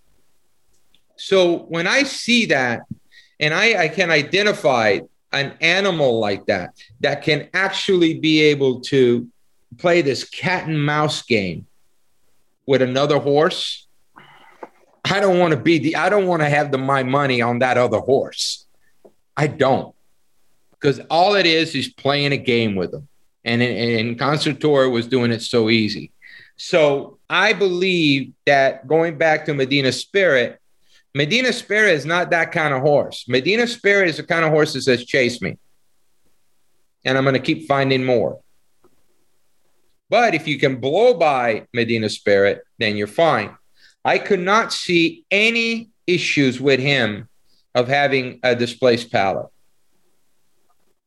[1.17, 2.83] So when I see that,
[3.37, 4.99] and I, I can identify
[5.33, 9.27] an animal like that that can actually be able to
[9.77, 11.67] play this cat and mouse game
[12.65, 13.85] with another horse
[15.03, 17.59] i don't want to be the i don't want to have the my money on
[17.59, 18.65] that other horse.
[19.35, 19.93] I don't.
[20.71, 23.09] Because all it is is playing a game with them.
[23.43, 24.17] And
[24.59, 26.11] tour was doing it so easy
[26.57, 30.59] so i believe that going back to medina spirit
[31.17, 33.25] Medina Spirit is not that kind of horse.
[33.27, 35.57] Medina Spirit is the kind of horse that says, chase me.
[37.05, 38.39] And I'm going to keep finding more.
[40.11, 43.57] But if you can blow by Medina Spirit, then you're fine.
[44.05, 47.27] I could not see any issues with him
[47.73, 49.47] of having a displaced palate.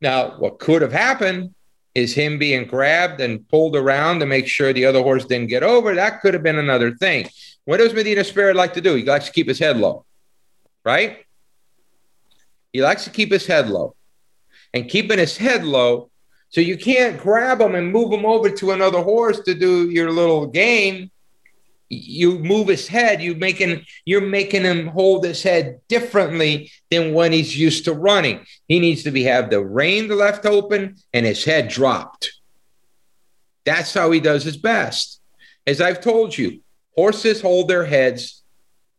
[0.00, 1.54] Now, what could have happened
[1.94, 5.62] is him being grabbed and pulled around to make sure the other horse didn't get
[5.62, 5.94] over.
[5.94, 7.28] That could have been another thing.
[7.64, 8.94] What does Medina Spirit like to do?
[8.94, 10.04] He likes to keep his head low,
[10.84, 11.24] right?
[12.72, 13.94] He likes to keep his head low.
[14.72, 16.10] And keeping his head low,
[16.50, 20.12] so you can't grab him and move him over to another horse to do your
[20.12, 21.10] little game.
[21.90, 27.32] You move his head, you making you're making him hold his head differently than when
[27.32, 28.46] he's used to running.
[28.68, 32.32] He needs to be have the rein left open and his head dropped.
[33.64, 35.20] That's how he does his best.
[35.66, 36.62] As I've told you,
[36.96, 38.42] Horses hold their heads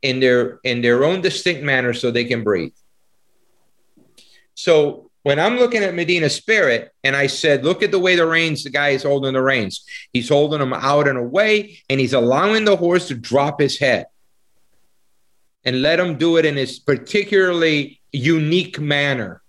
[0.02, 2.74] in their in their own distinct manner so they can breathe.
[4.56, 8.26] So when I'm looking at Medina Spirit and I said, look at the way the
[8.26, 9.86] reins, the guy is holding the reins.
[10.14, 14.08] He's holding them out and away, and he's allowing the horse to drop his head
[15.64, 19.44] and let him do it in his particularly unique manner.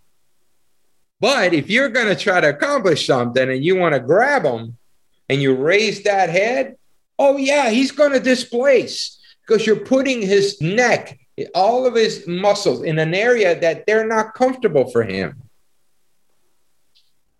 [1.20, 4.76] But if you're going to try to accomplish something and you want to grab him
[5.30, 6.76] and you raise that head,
[7.18, 11.18] oh, yeah, he's going to displace because you're putting his neck,
[11.54, 15.41] all of his muscles in an area that they're not comfortable for him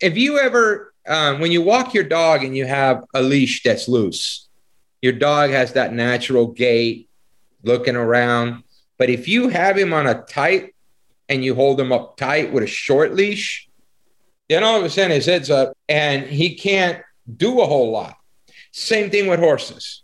[0.03, 3.89] if you ever um, when you walk your dog and you have a leash that's
[3.89, 4.49] loose
[5.01, 7.09] your dog has that natural gait
[7.65, 8.63] looking around.
[8.99, 10.75] But if you have him on a tight
[11.29, 13.69] and you hold him up tight with a short leash
[14.49, 17.03] then all of a sudden his head's up and he can't
[17.37, 18.17] do a whole lot.
[18.71, 20.03] Same thing with horses.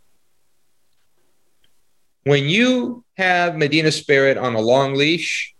[2.25, 5.55] When you have medina spirit on a long leash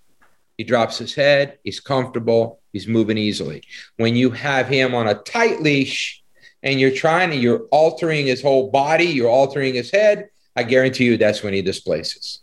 [0.57, 3.63] he drops his head he's comfortable He's moving easily.
[3.97, 6.23] When you have him on a tight leash
[6.63, 11.05] and you're trying to, you're altering his whole body, you're altering his head, I guarantee
[11.05, 12.41] you that's when he displaces.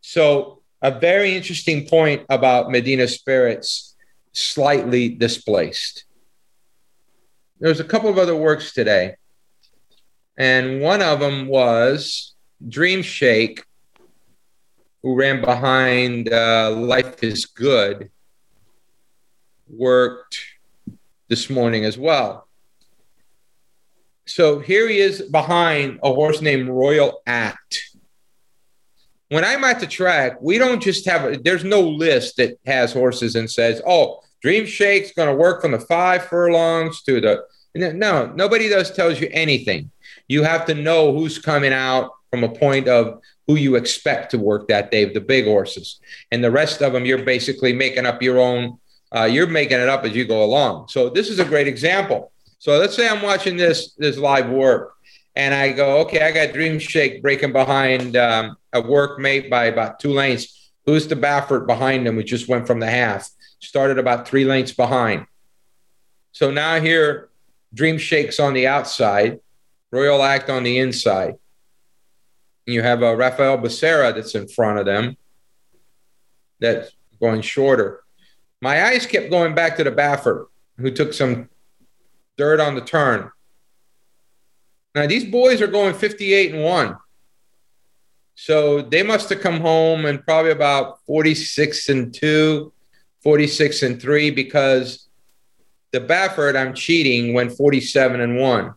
[0.00, 3.94] So, a very interesting point about Medina Spirits
[4.32, 6.04] slightly displaced.
[7.58, 9.16] There's a couple of other works today,
[10.38, 12.34] and one of them was
[12.66, 13.62] Dream Shake,
[15.02, 18.10] who ran behind uh, Life is Good
[19.72, 20.38] worked
[21.28, 22.46] this morning as well.
[24.26, 27.82] So here he is behind a horse named Royal Act.
[29.28, 32.92] When I'm at the track, we don't just have, a, there's no list that has
[32.92, 37.44] horses and says, oh, Dream Shake's going to work from the five furlongs to the,
[37.74, 39.90] no, nobody does tells you anything.
[40.26, 44.38] You have to know who's coming out from a point of who you expect to
[44.38, 46.00] work that day, the big horses.
[46.32, 48.79] And the rest of them, you're basically making up your own
[49.14, 50.88] uh, you're making it up as you go along.
[50.88, 52.32] So this is a great example.
[52.58, 54.94] So let's say I'm watching this this live work,
[55.34, 59.98] and I go, okay, I got Dream Shake breaking behind um, a workmate by about
[59.98, 60.70] two lengths.
[60.86, 62.16] Who's the Baffert behind him?
[62.16, 63.28] who just went from the half,
[63.60, 65.26] started about three lengths behind.
[66.32, 67.28] So now here,
[67.74, 69.40] Dream Shake's on the outside,
[69.90, 71.34] Royal Act on the inside.
[72.66, 75.16] You have a Rafael Becerra that's in front of them,
[76.60, 78.04] that's going shorter
[78.60, 80.46] my eyes kept going back to the Baffert,
[80.76, 81.48] who took some
[82.36, 83.30] dirt on the turn.
[84.94, 86.96] Now these boys are going 58 and 1.
[88.34, 92.72] So they must have come home and probably about 46 and 2,
[93.22, 95.08] 46 and 3 because
[95.92, 98.74] the Baffert I'm cheating went 47 and 1.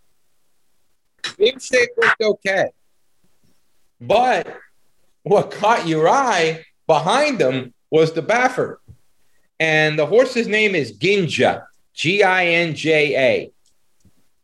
[1.37, 2.69] Big Shake looked okay.
[4.01, 4.59] But
[5.23, 8.77] what caught your eye behind them was the Baffert.
[9.63, 13.51] And the horse's name is Ginja, G I N J A.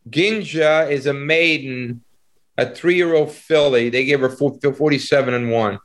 [0.10, 2.06] Ginja is a maiden,
[2.58, 3.90] a three year old filly.
[3.90, 5.80] They gave her 47 and one.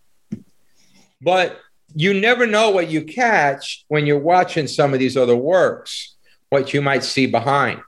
[1.20, 1.58] But
[1.96, 6.14] you never know what you catch when you're watching some of these other works,
[6.50, 7.80] what you might see behind.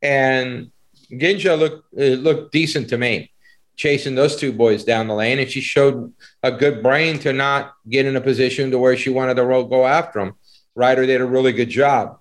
[0.00, 0.70] And
[1.10, 3.30] Ginja looked, uh, looked decent to me
[3.76, 5.38] chasing those two boys down the lane.
[5.38, 9.10] And she showed a good brain to not get in a position to where she
[9.10, 10.34] wanted to go after them.
[10.74, 12.18] Ryder did a really good job.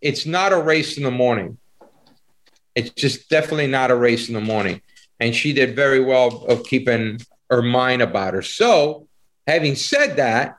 [0.00, 1.58] It's not a race in the morning.
[2.74, 4.80] It's just definitely not a race in the morning.
[5.20, 8.42] And she did very well of keeping her mind about her.
[8.42, 9.06] So,
[9.46, 10.56] having said that,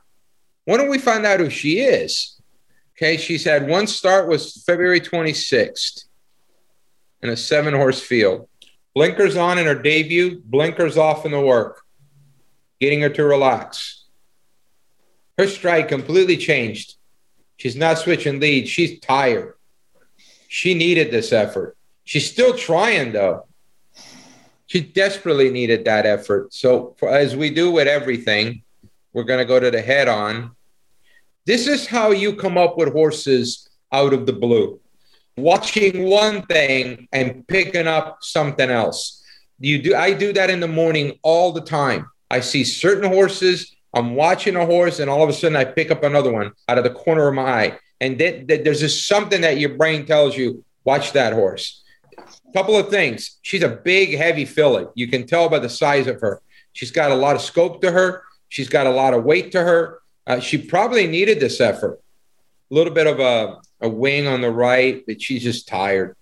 [0.65, 2.39] why don't we find out who she is?
[2.95, 6.05] Okay, she's had one start was February 26th
[7.21, 8.47] in a seven horse field.
[8.95, 11.81] Blinkers on in her debut, blinkers off in the work,
[12.79, 14.05] getting her to relax.
[15.37, 16.95] Her stride completely changed
[17.63, 18.69] She's not switching leads.
[18.69, 19.53] She's tired.
[20.49, 21.77] She needed this effort.
[22.03, 23.45] She's still trying, though.
[24.65, 26.53] She desperately needed that effort.
[26.53, 28.63] So, as we do with everything,
[29.13, 30.51] we're going to go to the head on.
[31.45, 34.81] This is how you come up with horses out of the blue.
[35.37, 39.23] Watching one thing and picking up something else.
[39.57, 42.11] You do I do that in the morning all the time.
[42.29, 45.91] I see certain horses I'm watching a horse, and all of a sudden I pick
[45.91, 47.79] up another one out of the corner of my eye.
[48.01, 51.83] And th- th- there's just something that your brain tells you, watch that horse.
[52.53, 53.39] Couple of things.
[53.41, 54.85] She's a big, heavy filly.
[54.95, 56.41] You can tell by the size of her.
[56.73, 58.23] She's got a lot of scope to her.
[58.49, 60.01] She's got a lot of weight to her.
[60.27, 61.99] Uh, she probably needed this effort.
[62.69, 66.15] A little bit of a, a wing on the right, but she's just tired.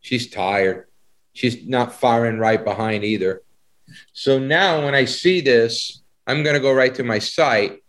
[0.00, 0.86] She's tired.
[1.32, 3.42] She's not firing right behind either.
[4.12, 5.99] So now when I see this,
[6.30, 7.82] I'm going to go right to my site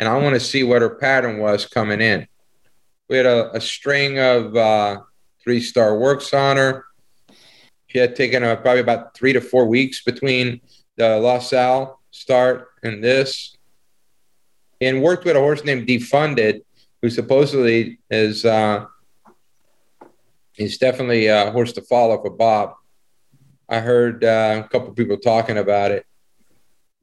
[0.00, 2.26] and I want to see what her pattern was coming in.
[3.08, 5.02] We had a, a string of uh,
[5.40, 6.86] three star works on her.
[7.86, 10.62] She had taken uh, probably about three to four weeks between
[10.96, 13.56] the La Salle start and this,
[14.80, 16.62] and worked with a horse named Defunded,
[17.00, 18.86] who supposedly is uh,
[20.54, 22.74] he's definitely a horse to follow for Bob.
[23.68, 26.04] I heard uh, a couple people talking about it,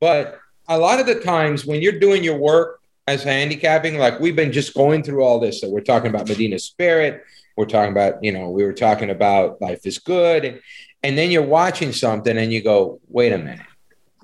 [0.01, 4.35] but a lot of the times when you're doing your work as handicapping, like we've
[4.35, 5.61] been just going through all this.
[5.61, 7.23] So we're talking about Medina Spirit.
[7.55, 10.45] We're talking about, you know, we were talking about life is good.
[10.45, 10.61] And,
[11.03, 13.65] and then you're watching something and you go, wait a minute,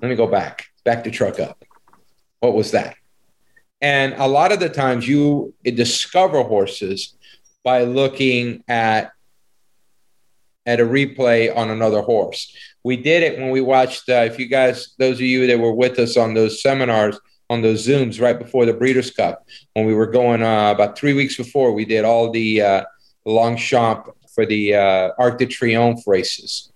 [0.02, 1.64] let me go back, back to truck up.
[2.40, 2.96] What was that?
[3.80, 7.14] And a lot of the times you discover horses
[7.62, 9.12] by looking at
[10.66, 12.56] at a replay on another horse.
[12.84, 14.08] We did it when we watched.
[14.08, 17.18] Uh, if you guys, those of you that were with us on those seminars,
[17.48, 21.14] on those Zooms right before the Breeders' Cup, when we were going uh, about three
[21.14, 22.84] weeks before, we did all the uh,
[23.24, 26.72] Longchamp for the uh, Arc de Triomphe races,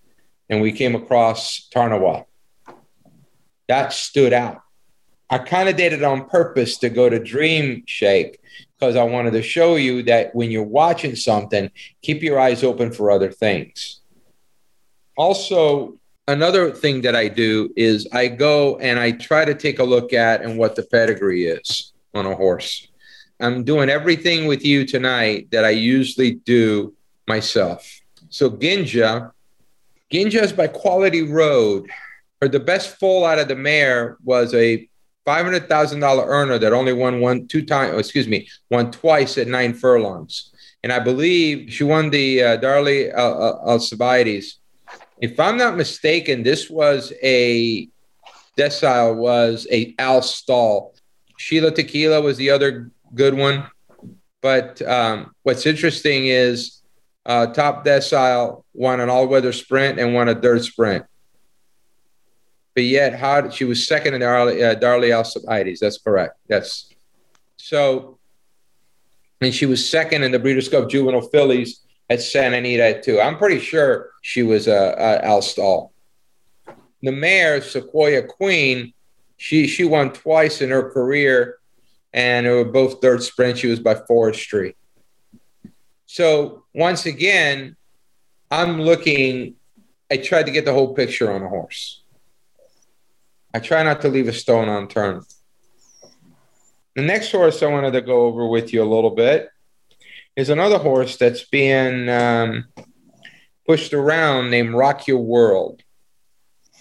[0.49, 2.25] and we came across Tarnawa.
[3.69, 4.63] That stood out.
[5.31, 8.41] I kind of did it on purpose to go to Dream Shake
[8.79, 12.93] because I wanted to show you that when you're watching something, keep your eyes open
[12.93, 14.01] for other things.
[15.19, 15.99] Also,
[16.29, 20.13] another thing that I do is I go and I try to take a look
[20.13, 22.87] at and what the pedigree is on a horse.
[23.41, 26.95] I'm doing everything with you tonight that I usually do
[27.27, 28.01] myself.
[28.31, 29.33] So Ginja,
[30.13, 31.91] Ginja is by Quality Road.
[32.41, 34.89] Or the best foal out of the mare was a
[35.25, 37.95] five hundred thousand dollar earner that only won one two times.
[37.95, 40.53] Oh, excuse me, won twice at nine furlongs,
[40.85, 44.61] and I believe she won the uh, Darley Alcibiades.
[45.21, 47.89] If I'm not mistaken, this was a
[48.57, 50.95] decile was a Al Stall.
[51.39, 53.67] Sheila Tequila was the other good one,
[54.43, 56.83] but um, what's interesting is
[57.27, 61.05] uh, top decile won an all weather sprint and won a dirt sprint
[62.79, 65.81] but yet how she was second in Darley, uh, Darley Alcibiades.
[65.81, 66.39] That's correct.
[66.49, 66.89] Yes.
[67.57, 68.21] So,
[69.41, 71.81] and she was second in the Breeders' Cup Juvenile Fillies
[72.11, 73.21] at Santa Anita too.
[73.21, 75.93] I'm pretty sure she was a, a Al Stall.
[77.03, 78.93] The mayor, Sequoia Queen,
[79.37, 81.59] she she won twice in her career,
[82.13, 83.61] and they were both third sprints.
[83.61, 84.75] She was by Forestry.
[86.07, 87.77] So once again,
[88.51, 89.55] I'm looking.
[90.11, 92.03] I tried to get the whole picture on a horse.
[93.55, 95.23] I try not to leave a stone unturned.
[96.97, 99.51] The next horse I wanted to go over with you a little bit
[100.39, 102.65] is another horse that's being um,
[103.67, 105.83] pushed around named Rock Your World.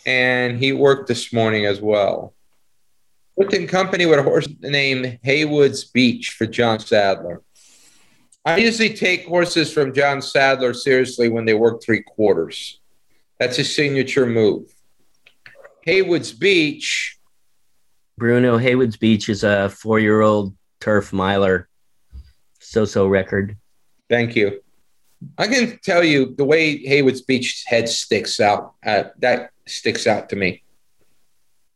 [0.05, 2.36] And he worked this morning as well.
[3.36, 7.41] Worked in company with a horse named Haywood's Beach for John Sadler.
[8.45, 12.80] I usually take horses from John Sadler seriously when they work three quarters.
[13.39, 14.72] That's his signature move.
[15.82, 17.18] Haywood's Beach.
[18.20, 21.68] Bruno Haywood's Beach is a four year old turf miler,
[22.60, 23.58] so so record.
[24.10, 24.62] Thank you.
[25.38, 28.76] I can tell you the way Haywood's Beach head sticks out.
[28.86, 30.64] Uh, that sticks out to me.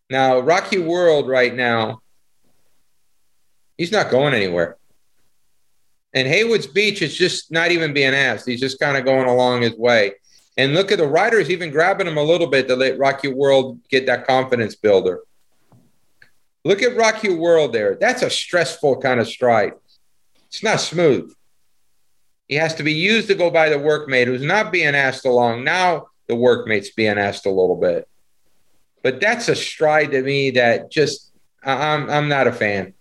[0.09, 2.01] Now, Rocky World right now,
[3.77, 4.77] he's not going anywhere.
[6.13, 8.45] And Haywood's Beach is just not even being asked.
[8.45, 10.13] He's just kind of going along his way.
[10.57, 13.79] And look at the riders even grabbing him a little bit to let Rocky World
[13.89, 15.21] get that confidence builder.
[16.65, 17.95] Look at Rocky World there.
[17.95, 19.73] That's a stressful kind of stride.
[20.51, 21.33] It's not smooth.
[22.47, 25.63] He has to be used to go by the workmate who's not being asked along.
[25.63, 28.07] Now the workmate's being asked a little bit.
[29.01, 31.31] But that's a stride to me that just
[31.63, 32.93] I'm I'm not a fan.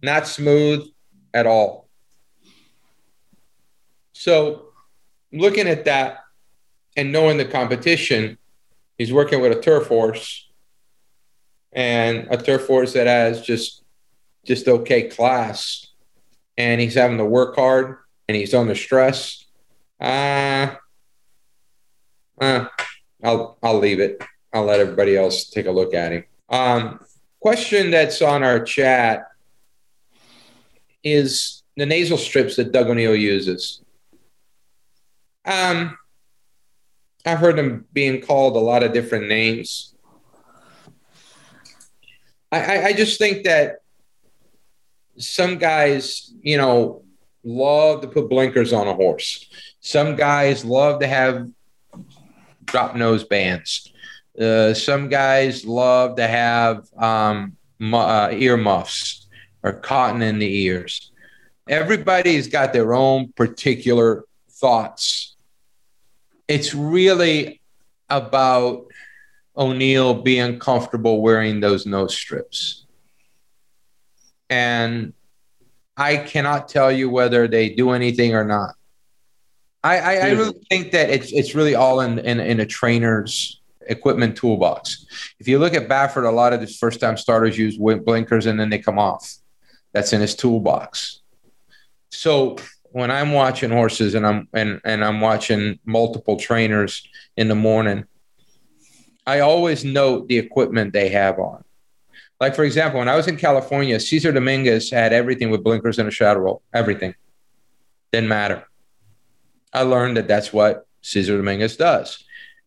[0.00, 0.86] Not smooth
[1.34, 1.88] at all.
[4.12, 4.68] So
[5.32, 6.20] looking at that
[6.96, 8.38] and knowing the competition,
[8.96, 10.48] he's working with a turf horse
[11.72, 13.82] and a turf horse that has just
[14.48, 15.86] just okay class
[16.56, 19.44] and he's having to work hard and he's under stress
[20.00, 20.74] uh,
[22.40, 22.66] uh
[23.22, 24.22] i'll i'll leave it.
[24.52, 26.24] I'll let everybody else take a look at him.
[26.48, 27.00] Um
[27.40, 29.26] question that's on our chat
[31.04, 33.82] is the nasal strips that doug o'neill uses.
[35.44, 35.96] Um,
[37.24, 39.94] I've heard them being called a lot of different names.
[42.50, 43.82] I, I, I just think that
[45.18, 47.02] some guys, you know,
[47.44, 49.48] love to put blinkers on a horse.
[49.80, 51.48] Some guys love to have
[52.64, 53.92] drop nose bands.
[54.38, 59.26] Uh, some guys love to have um, mu- uh, ear muffs
[59.62, 61.10] or cotton in the ears.
[61.68, 65.36] everybody's got their own particular thoughts.
[66.46, 67.60] It's really
[68.08, 68.86] about
[69.56, 72.86] O'Neill being comfortable wearing those nose strips.
[74.50, 75.12] And
[75.96, 78.74] I cannot tell you whether they do anything or not.
[79.82, 83.60] I, I, I really think that it's it's really all in, in in a trainer's
[83.88, 85.06] equipment toolbox.
[85.38, 88.58] If you look at Baffert, a lot of his first time starters use blinkers and
[88.58, 89.34] then they come off.
[89.92, 91.20] That's in his toolbox.
[92.10, 92.56] So
[92.90, 98.04] when I'm watching horses and I'm and, and I'm watching multiple trainers in the morning,
[99.26, 101.64] I always note the equipment they have on.
[102.40, 106.08] Like for example, when I was in California, Cesar Dominguez had everything with blinkers and
[106.08, 107.14] a shadow roll, everything.
[108.12, 108.66] Didn't matter.
[109.72, 112.24] I learned that that's what Cesar Dominguez does.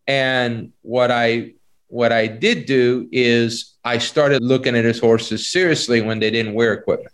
[0.07, 1.53] And what I
[1.87, 6.53] what I did do is I started looking at his horses seriously when they didn't
[6.53, 7.13] wear equipment.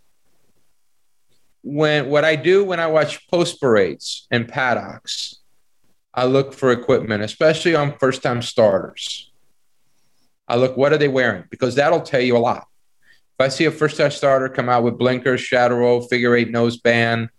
[1.64, 5.38] When what I do when I watch post parades and paddocks,
[6.14, 9.27] I look for equipment, especially on first time starters.
[10.48, 12.68] I look what are they wearing because that'll tell you a lot.
[13.40, 16.52] If I see a first time starter come out with blinkers, shadow roll, figure eight
[16.52, 17.30] nose band,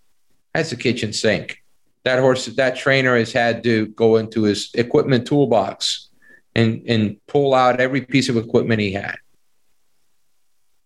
[0.52, 1.62] that's a kitchen sink
[2.08, 6.08] that horse, that trainer has had to go into his equipment toolbox
[6.54, 9.16] and, and pull out every piece of equipment he had.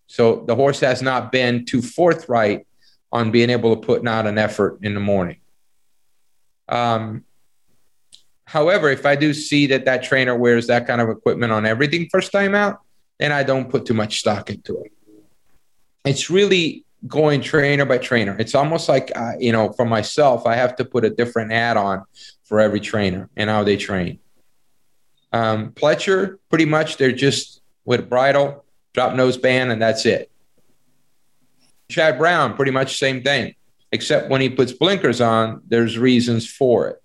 [0.07, 2.67] So the horse has not been too forthright
[3.11, 5.39] on being able to put out an effort in the morning.
[6.67, 7.23] Um,
[8.53, 12.07] however, if I do see that that trainer wears that kind of equipment on everything
[12.11, 12.81] first time out,
[13.17, 14.91] then I don't put too much stock into it.
[16.05, 18.35] It's really going trainer by trainer.
[18.37, 21.77] It's almost like, uh, you know, for myself, I have to put a different hat
[21.77, 22.03] on
[22.43, 24.19] for every trainer and how they train.
[25.31, 30.29] Um, Pletcher, pretty much, they're just with bridle, drop nose band, and that's it.
[31.89, 33.55] Chad Brown, pretty much same thing,
[33.91, 37.02] except when he puts blinkers on, there's reasons for it.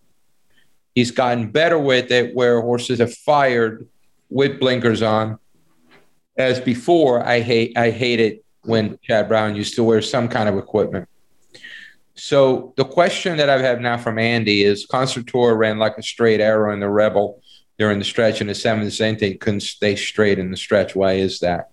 [0.99, 3.87] He's gotten better with it where horses have fired
[4.31, 5.39] with blinkers on.
[6.37, 10.59] As before, I hate I hated when Chad Brown used to wear some kind of
[10.59, 11.09] equipment.
[12.17, 16.03] So the question that I have now from Andy is Concert Tour ran like a
[16.03, 17.45] straight arrow in the Rebel
[17.79, 20.97] during the stretch, and the San Vicente couldn't stay straight in the stretch.
[20.97, 21.71] Why is that?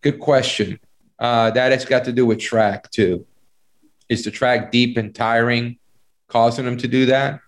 [0.00, 0.80] Good question.
[1.16, 3.24] Uh, that has got to do with track too.
[4.08, 5.78] Is the track deep and tiring,
[6.26, 7.38] causing him to do that?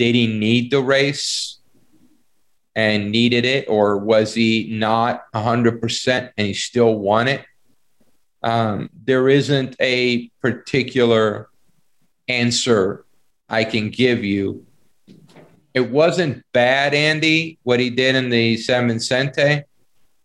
[0.00, 1.58] Did he need the race?
[2.74, 7.44] and needed it, or was he not 100% and he still won it?
[8.42, 11.50] Um, there isn't a particular
[12.28, 13.04] answer
[13.50, 14.64] I can give you.
[15.74, 19.64] It wasn't bad, Andy, what he did in the San Vicente,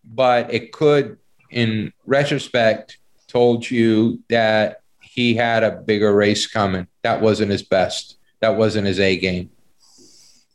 [0.05, 1.17] but it could,
[1.49, 6.87] in retrospect, told you that he had a bigger race coming.
[7.01, 8.17] That wasn't his best.
[8.39, 9.49] That wasn't his A game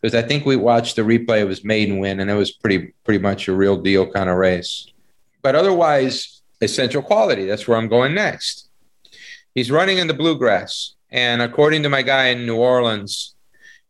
[0.01, 2.95] because I think we watched the replay of his maiden win, and it was pretty
[3.05, 4.87] pretty much a real deal kind of race.
[5.43, 7.47] But otherwise, essential quality.
[7.47, 8.69] That's where I'm going next.
[9.55, 13.35] He's running in the bluegrass, and according to my guy in New Orleans,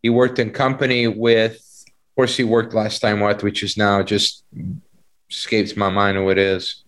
[0.02, 1.66] he worked in company with.
[1.86, 4.44] Of course, he worked last time with, which is now just
[5.30, 6.84] escapes my mind who it is.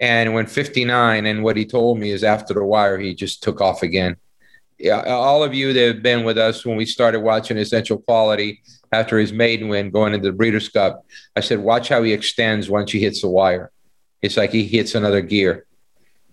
[0.00, 3.60] And when 59, and what he told me is after the wire, he just took
[3.60, 4.16] off again
[4.78, 8.62] yeah, all of you that have been with us when we started watching Essential Quality
[8.92, 11.04] after his maiden win going into the Breeders' Cup,
[11.36, 13.70] I said, watch how he extends once he hits the wire.
[14.22, 15.66] It's like he hits another gear.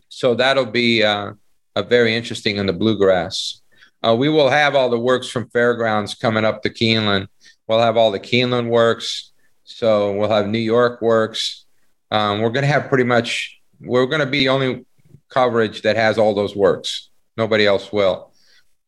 [0.10, 1.34] So that'll be uh,
[1.76, 3.62] a very interesting in the bluegrass.
[4.06, 7.28] Uh, we will have all the works from Fairgrounds coming up to Keeneland.
[7.68, 9.32] We'll have all the Keeneland works.
[9.64, 11.66] So we'll have New York works.
[12.12, 14.86] Um, we're going to have pretty much, we're going to be the only
[15.30, 17.10] coverage that has all those works.
[17.36, 18.32] Nobody else will.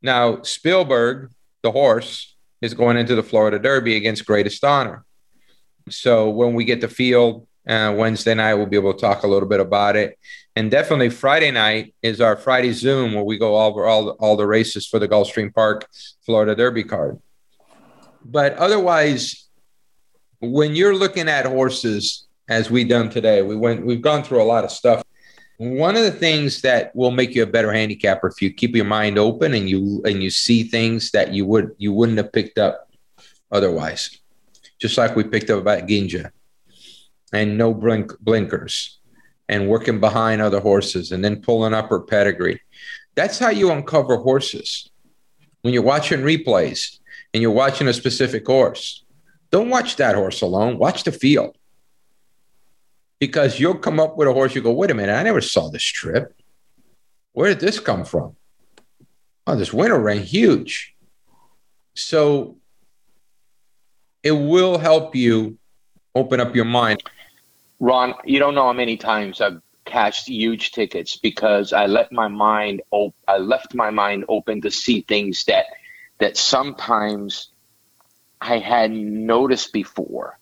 [0.02, 1.32] Now, Spielberg,
[1.64, 5.06] the horse, is going into the Florida Derby against Greatest Honor.
[5.89, 9.28] So when we get the field uh, Wednesday night, we'll be able to talk a
[9.28, 10.18] little bit about it.
[10.56, 14.48] And definitely Friday night is our Friday Zoom where we go over all, all the
[14.48, 15.88] races for the Gulfstream Park
[16.26, 17.20] Florida Derby card.
[18.26, 19.48] But otherwise,
[20.39, 24.45] when you're looking at horses, as we done today, we went we've gone through a
[24.45, 25.04] lot of stuff.
[25.58, 28.86] One of the things that will make you a better handicapper if you keep your
[28.86, 32.60] mind open and you and you see things that you would you wouldn't have picked
[32.60, 32.91] up
[33.51, 34.20] otherwise.
[34.80, 36.30] Just like we picked up about Ginja
[37.34, 38.99] and no blink, blinkers
[39.49, 42.62] and working behind other horses and then pulling up her pedigree.
[43.16, 44.91] That's how you uncover horses.
[45.62, 46.99] When you're watching replays
[47.34, 49.03] and you're watching a specific horse,
[49.49, 50.78] don't watch that horse alone.
[50.78, 51.57] Watch the field
[53.20, 54.55] because you'll come up with a horse.
[54.55, 56.34] You go, wait a minute, I never saw this trip.
[57.34, 58.36] where did this come from?
[59.45, 60.95] Oh, this winner ran huge.
[61.95, 62.57] So
[64.24, 65.57] it will help you
[66.15, 67.01] open up your mind.
[67.80, 72.28] Ron, you don't know how many times I've cashed huge tickets because I let my
[72.28, 75.65] mind op- I left my mind open to see things that
[76.20, 77.49] that sometimes
[78.41, 80.38] I hadn't noticed before.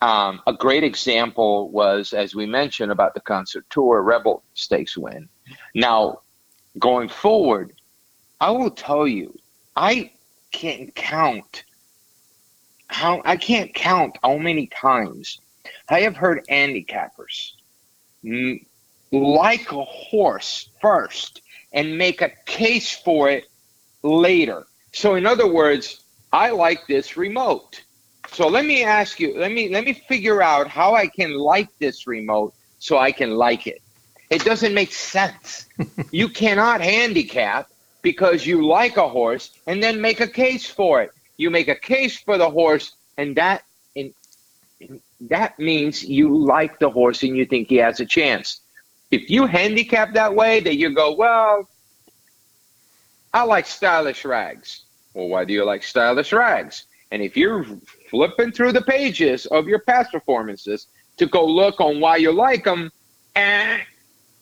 [0.00, 5.28] Um, a great example was, as we mentioned, about the concert tour Rebel Stakes win.
[5.74, 6.20] Now,
[6.78, 7.72] going forward,
[8.40, 9.34] I will tell you,
[9.74, 10.12] I
[10.52, 11.64] can't count
[12.86, 15.40] how I can't count how many times
[15.88, 17.52] I have heard handicappers
[18.24, 18.64] mm,
[19.12, 21.42] like a horse first
[21.72, 23.44] and make a case for it
[24.02, 24.66] later.
[24.92, 27.82] So, in other words, I like this remote.
[28.32, 31.68] So let me ask you, let me let me figure out how I can like
[31.78, 33.82] this remote so I can like it.
[34.30, 35.66] It doesn't make sense.
[36.10, 37.68] you cannot handicap
[38.02, 41.10] because you like a horse and then make a case for it.
[41.36, 43.64] You make a case for the horse and that
[43.94, 44.12] in,
[45.22, 48.60] that means you like the horse and you think he has a chance.
[49.10, 51.68] If you handicap that way, that you go, well,
[53.32, 54.82] I like stylish rags.
[55.14, 56.84] Well, why do you like stylish rags?
[57.10, 57.66] And if you're
[58.10, 60.86] flipping through the pages of your past performances
[61.16, 62.90] to go look on why you like them,
[63.36, 63.78] eh,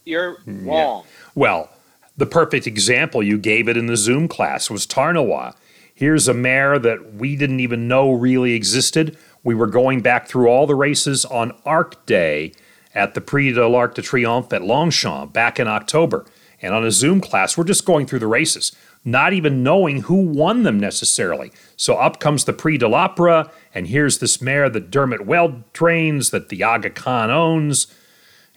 [0.04, 1.04] you're wrong.
[1.34, 1.70] Well,
[2.16, 5.54] the perfect example you gave it in the Zoom class was Tarnawa.
[5.94, 9.16] Here's a mare that we didn't even know really existed.
[9.42, 12.52] We were going back through all the races on Arc Day
[12.94, 16.24] at the Prix de l'Arc de Triomphe at Longchamp back in October.
[16.62, 18.74] And on a Zoom class, we're just going through the races,
[19.06, 21.52] not even knowing who won them necessarily.
[21.76, 26.30] So up comes the Prix de l'Opera, and here's this mare that Dermot Weld trains,
[26.30, 27.86] that the Aga Khan owns,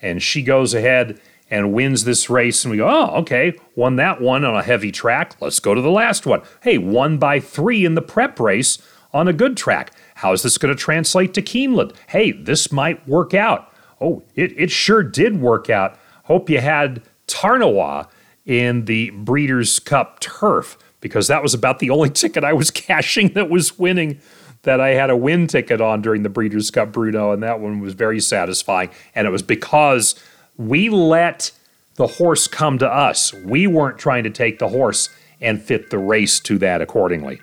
[0.02, 1.22] and she goes ahead
[1.52, 2.66] and wins this race.
[2.66, 5.36] And we go, oh, okay, won that one on a heavy track.
[5.39, 6.41] Let's go to the last one.
[6.64, 8.80] Hey, won by three in the prep race
[9.14, 9.91] on a good track.
[10.16, 11.95] How is this going to translate to Keeneland?
[12.08, 13.72] Hey, this might work out.
[14.02, 15.97] Oh, it, it sure did work out.
[16.24, 18.08] Hope you had Tarnawa
[18.46, 23.34] in the Breeders' Cup turf because that was about the only ticket I was cashing
[23.34, 24.20] that was winning
[24.64, 27.80] that I had a win ticket on during the Breeders' Cup Bruno, and that one
[27.80, 28.90] was very satisfying.
[29.16, 30.16] And it was because
[30.58, 31.52] we let
[31.96, 33.34] the horse come to us.
[33.34, 35.10] We weren't trying to take the horse
[35.42, 37.40] and fit the race to that accordingly.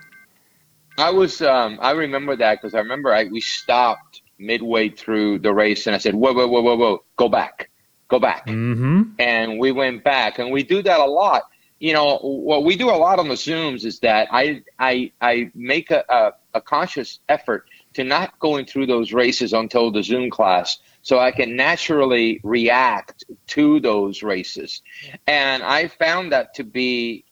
[0.98, 5.52] I was, um, I remember that because I remember I, we stopped midway through the
[5.52, 7.70] race and I said, whoa, whoa, whoa, whoa, whoa, go back,
[8.08, 8.46] go back.
[8.46, 9.02] Mm-hmm.
[9.18, 11.42] And we went back and we do that a lot.
[11.78, 15.50] You know, what we do a lot on the Zooms is that I, I, I
[15.54, 20.30] make a, a, a conscious effort to not going through those races until the Zoom
[20.30, 24.82] class so I can naturally react to those races.
[25.26, 27.24] And I found that to be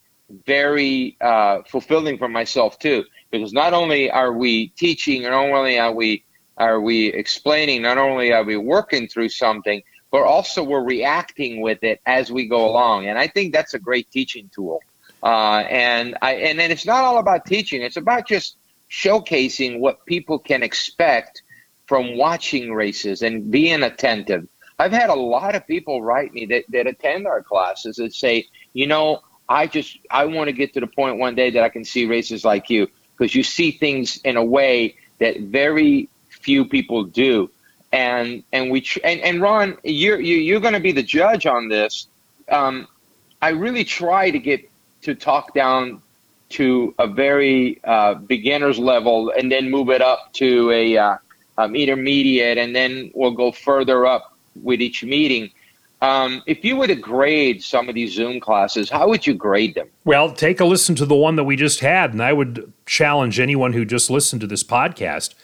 [0.47, 5.93] very uh, fulfilling for myself too, because not only are we teaching, not only are
[5.93, 6.25] we
[6.57, 9.83] are we explaining, not only are we working through something,
[10.15, 13.09] but also we're reacting with it as we go along.
[13.09, 14.81] And I think that's a great teaching tool.
[15.21, 18.57] Uh, and I and then it's not all about teaching; it's about just
[18.89, 21.43] showcasing what people can expect
[21.87, 24.47] from watching races and being attentive.
[24.79, 28.47] I've had a lot of people write me that, that attend our classes and say,
[28.73, 31.71] you know, I just I want to get to the point one day that I
[31.71, 32.87] can see races like you
[33.19, 37.51] because you see things in a way that very few people do.
[37.95, 41.47] And and we tr- and, and Ron, you're you, you're going to be the judge
[41.47, 42.09] on this.
[42.49, 42.89] Um,
[43.41, 44.69] I really try to get
[45.03, 46.03] to talk down
[46.49, 51.17] to a very uh, beginner's level and then move it up to a uh,
[51.57, 55.51] um, intermediate, and then we'll go further up with each meeting.
[56.03, 59.77] Um, if you were to grade some of these Zoom classes, how would you grade
[59.77, 59.87] them?
[60.05, 63.39] Well, take a listen to the one that we just had, and I would challenge
[63.39, 65.35] anyone who just listened to this podcast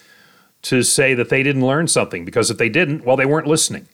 [0.63, 3.89] to say that they didn't learn something because if they didn't, well, they weren't listening.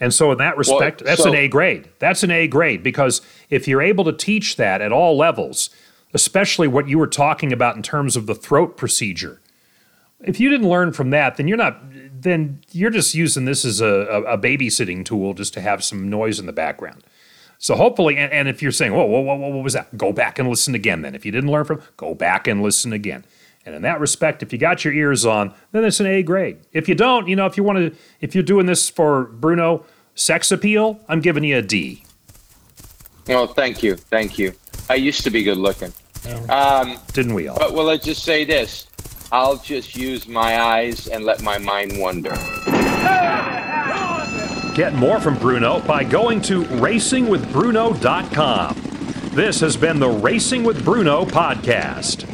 [0.00, 1.88] And so, in that respect, well, that's so, an A grade.
[1.98, 5.68] That's an A grade because if you're able to teach that at all levels,
[6.14, 9.40] especially what you were talking about in terms of the throat procedure,
[10.22, 11.82] if you didn't learn from that, then you're not.
[12.22, 16.38] Then you're just using this as a, a, babysitting tool just to have some noise
[16.38, 17.02] in the background.
[17.56, 19.96] So hopefully, and, and if you're saying, whoa, whoa, whoa, what was that?
[19.96, 21.00] Go back and listen again.
[21.00, 23.24] Then, if you didn't learn from, go back and listen again.
[23.70, 26.58] And in that respect, if you got your ears on, then it's an A grade.
[26.72, 29.86] If you don't, you know, if you want to, if you're doing this for Bruno
[30.16, 32.02] sex appeal, I'm giving you a D.
[33.28, 34.52] Oh, thank you, thank you.
[34.88, 35.92] I used to be good looking.
[36.48, 37.56] Um, Didn't we all?
[37.56, 38.88] But well, let's just say this:
[39.30, 42.34] I'll just use my eyes and let my mind wander.
[44.74, 48.82] Get more from Bruno by going to racingwithbruno.com.
[49.30, 52.26] This has been the Racing with Bruno podcast.